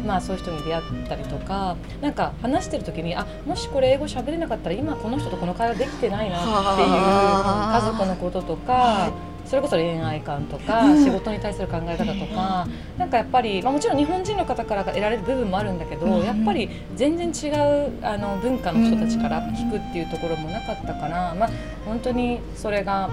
[0.06, 7.80] まあそういう人に出会ったりとかなんか話してる時にあもしこれ英語喋れなかったら今この人とこの会話できてないなっていうはあ。
[7.80, 9.12] 家族のこととか。
[9.52, 11.04] それこそ恋愛観とか、うん。
[11.04, 12.66] 仕事に対する考え方とか、
[12.98, 21.50] なんかやっぱり、まあ、もちろん日本人の方から得られる部分もあるんだけど、うんやっぱり全然違うあの文化の人たちから聞くっていうところもなかったから、まあ、
[21.84, 23.10] 本当にそれが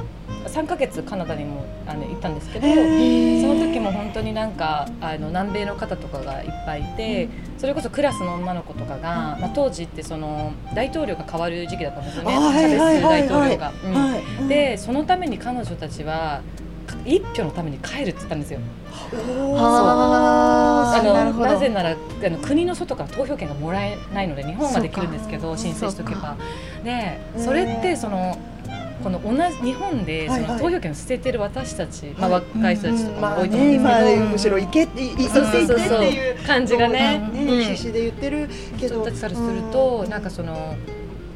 [0.47, 2.67] 3ヶ月カナダにもあの行ったんですけど。
[4.09, 7.29] 本当になんかあの南米の方とかがいっぱいいて、
[7.59, 13.73] それこそクラスの女の子とかが、まあ、当時ってその大統領が変わる時期だったんですよね、チャベス大統領が。
[14.49, 16.41] でそのために彼女たちは
[17.05, 18.61] 一票のために帰るって言ったんですよ。
[19.59, 21.97] ああのなぜならあ
[22.31, 26.37] の国の外から投票権がもらえないので日本はできるんですけど申請しとけば。
[26.83, 27.45] でうん。
[27.45, 28.39] それってその
[29.03, 37.31] この同じ日本でその投票権を捨ててる私たち、まあ、はい若い人たちとかまあも多いと思うんねですけど、今むしろ行けって行って行っていう感じがね。
[37.35, 40.77] 必死で言ってるけど人たちからすると、なんかその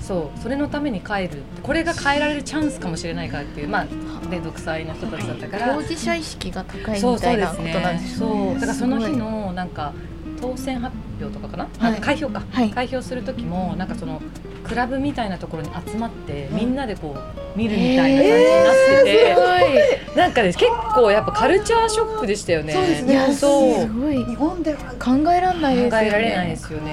[0.01, 9.93] そうそれのために帰るこれが変えられるチャンスかもしれないからっていうまあで独裁の人たちだったから、当事者意識が高いみたいなことなんですよねそうだからその日のなんか
[10.41, 14.21] 当選発表とかかな、はいあ開票か、はい開票する時もなんかその
[14.65, 22.73] クラブみたいなところに集まって、みんなでこう見るみたいな感じになってて、なんかね結構やっぱカルチャーショックでしたよね。
[22.73, 23.35] そうですね。
[23.35, 24.01] そう。
[24.01, 24.25] ごい。
[24.25, 25.91] 日本では考えられないですよね。
[25.91, 26.93] 考えられないですよね。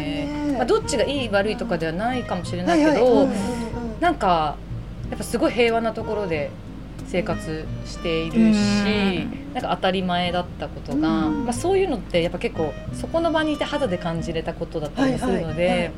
[0.52, 2.86] ねまあどっちがいい悪いとかではないかもしれなはいい。
[2.86, 3.28] けど、
[4.00, 4.56] なんか
[5.10, 6.52] やっぱすごい平和なところで
[7.08, 8.58] 生活しているし、
[9.54, 15.92] なんか当たり前だったことが、うんまあ、そういうのってやっぱ結構そこの場にいて肌で感じれたことだったりもするので、はいはいはい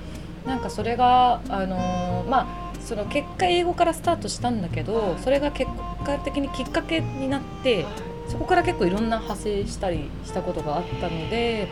[0.45, 5.69] なんかそれがあのーまあその結果英語からスタートしたんだけどそれが結
[6.03, 7.85] 果的にきっかけになって
[8.27, 11.67] そこから結構いろんな派生したりしたことがあったので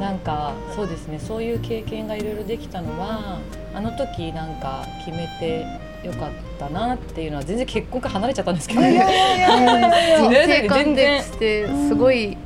[0.00, 3.40] なんかそうですねそういう経験がいろいろできたのは
[3.74, 5.66] あの時なんか決めて
[6.06, 12.36] よかったなっていうのは全然結婚から離れちゃったんですけどいやいやいやいやいやね人生観でしてすごい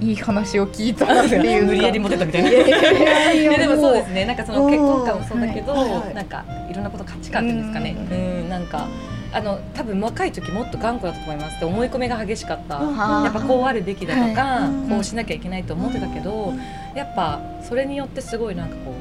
[0.00, 1.66] いい話を聞いたなっていうか。
[1.66, 2.50] 無理やりモテたみたいな。
[2.50, 4.26] いやででもそうですね。
[4.26, 5.90] なんかその結婚観もそうだけど、はい。
[5.90, 6.14] はい。
[6.14, 7.96] なんかいろんなこと価値観っていうんですかね。
[8.10, 8.14] う
[8.46, 8.86] んなんか
[9.32, 14.90] あの多分若い時もっと頑固だったと思いますで思い込みが激しかった、うんやっぱこうあるべきだとか、はい。
[14.90, 16.54] こうしなきゃいけないと思ってたけど、
[16.94, 18.94] やっぱそれによってすごいなんかこう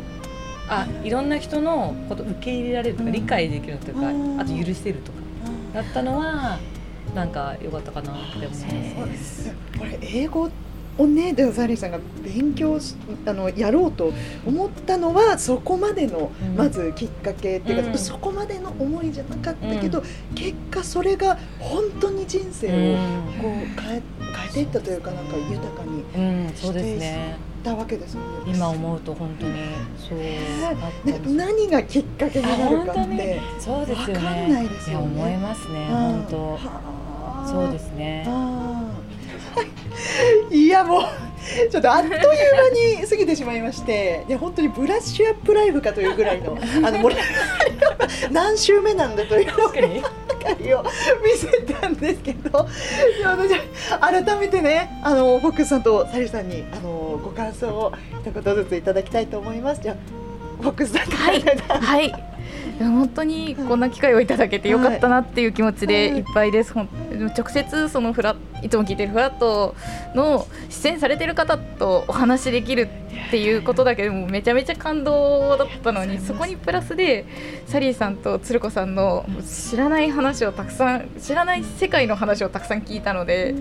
[0.68, 3.14] あいろんな人のこと受け入れられるとか、うん。
[3.14, 4.40] 理解できるというか、うん。
[4.40, 5.18] あと許せるとか
[5.74, 6.58] だったのは
[7.16, 8.54] なんか良かったかなって思いま
[9.16, 9.50] す。
[9.80, 10.52] これ英語
[10.98, 12.96] をねでサリーさんが勉強し
[13.26, 14.14] あのやろうと
[14.46, 20.04] 思ったのはそこまでの、うんまずきっかけっていうか、うんそこまでの思いじゃなかったけど、う
[20.36, 24.02] 結果それが本当に人生をうんこう変え
[24.36, 27.38] 変えていったというかなんか豊かにうん、そうですね。
[27.62, 28.54] したわけですもんね。
[28.56, 29.54] 今思うと本当に
[29.98, 30.20] そう
[30.62, 34.14] だったんですね何がきっかけになるかってそうですよね。
[34.14, 35.80] わかんないですよねや思いますね。
[35.80, 37.05] うん本当。
[37.54, 38.28] はあそうですね。
[40.52, 41.04] いやもう
[41.70, 44.26] ちょっとあっという間に過ぎてしまいまして。
[44.28, 50.02] いや本当にブラッシュアップライフかというぐらいの あの盛り上がりの何週目なんだという確かに。
[50.02, 50.90] ばかりを見
[51.38, 52.68] せたんですけど。
[54.02, 57.94] 改めてねあのフォックスさんとサリさんにあのご感想を
[58.24, 59.82] 一言ずついただきたいと思います。
[59.82, 59.96] じゃあ
[60.62, 61.18] フォックスさんか
[61.70, 62.12] ら、はい。
[62.12, 62.35] はい
[62.80, 66.74] 本当にこんな機会をいただけてよかったなっていう気持ちでいっぱいです。
[66.74, 66.90] ほん
[67.38, 69.76] 直接そのフラいつも聞いてるフラット
[70.14, 72.90] の出演されてる方とお話しできる
[73.28, 77.26] っていうことだけでもめちゃめちゃ感動だったのにそこにプラスで
[77.68, 83.56] サリーさんと鶴子さんの知らない話をたくさん知らない世界の話をたくさん聞いたので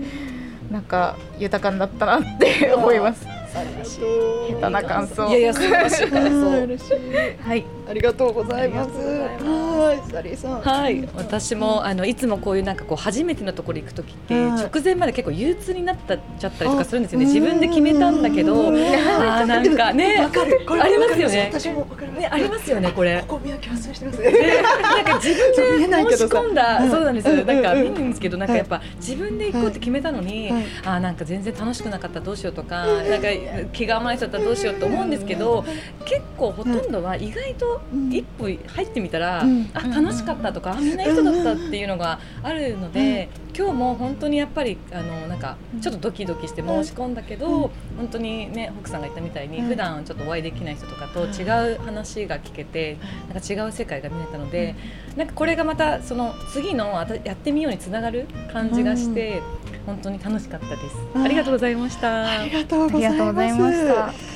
[0.71, 3.25] なんか豊かになったなって思います。
[3.55, 6.49] 下手な感想いやいや素晴らしい感想。
[7.47, 8.89] はいありがとうございます。
[8.91, 10.61] はい、サリーさん。
[10.61, 17.25] はい、私もあのいつもこういうなんかこう初めてのところ行く時ってはい直前まで結構憂鬱になったっちゃったりとかするんですよね。
[17.25, 20.61] あ自分で決めたんだけど、あ なんかねわかる。
[20.67, 21.85] これありますよね私も。
[22.17, 23.23] ねありますよねこれ。
[23.27, 24.61] ここ見分け忘れしてますでね。
[24.81, 33.27] なんか自分で申し込んだ、うんそうなんですよ、うんなんかうん見るんですけど、なんかやっぱ自分で行こうって決めたのに、はいあーなんか全然楽しくなかったらどうしようとか、なんか
[33.73, 35.63] 気が甘い人だったらどうしようと思うんですけど、
[36.05, 37.74] 結構ほとんどは意外とうん
[38.11, 39.69] 一歩入ってみたら、うん。
[39.73, 47.71] あ楽しかったとか、あみんないい人だったっていうのがあるので、今日も本当にやっぱりあのなんかちょっとドキドキして申し込んだけど、うん。
[47.97, 52.97] 本当にね北さんが言ったみたいに、うん普段ちょっとお会いできない人とかと違う話が聞けて、
[53.33, 54.75] なんか違う世界が見れたので、
[55.15, 59.41] なんかこれがまたその次のあたやってみようにつながる感じがして、
[59.85, 60.95] 本当に楽しかったです。
[61.15, 62.41] ありがとうございました。
[62.41, 62.51] あり。
[62.51, 64.34] がとうございました。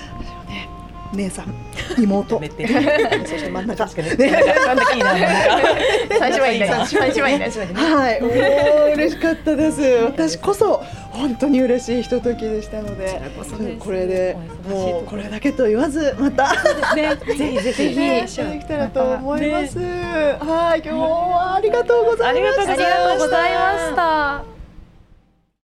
[1.13, 1.53] ね姉さん、
[1.97, 2.73] 妹、めってそ
[3.37, 3.85] して真ん中。
[3.85, 3.91] ね。
[6.19, 6.67] 最初はいいね。
[6.67, 9.81] はい、おー嬉しかったです。
[9.81, 13.21] 私こそ本当に嬉しいひとときでしたので、
[13.79, 14.37] これで
[14.69, 16.53] もうこれだけと言わずまた。
[16.95, 19.79] ね、ぜひぜひぜひできたらと思います。
[19.79, 21.55] はい、今日は。
[21.55, 24.58] ありがとうございましたありがとうございました。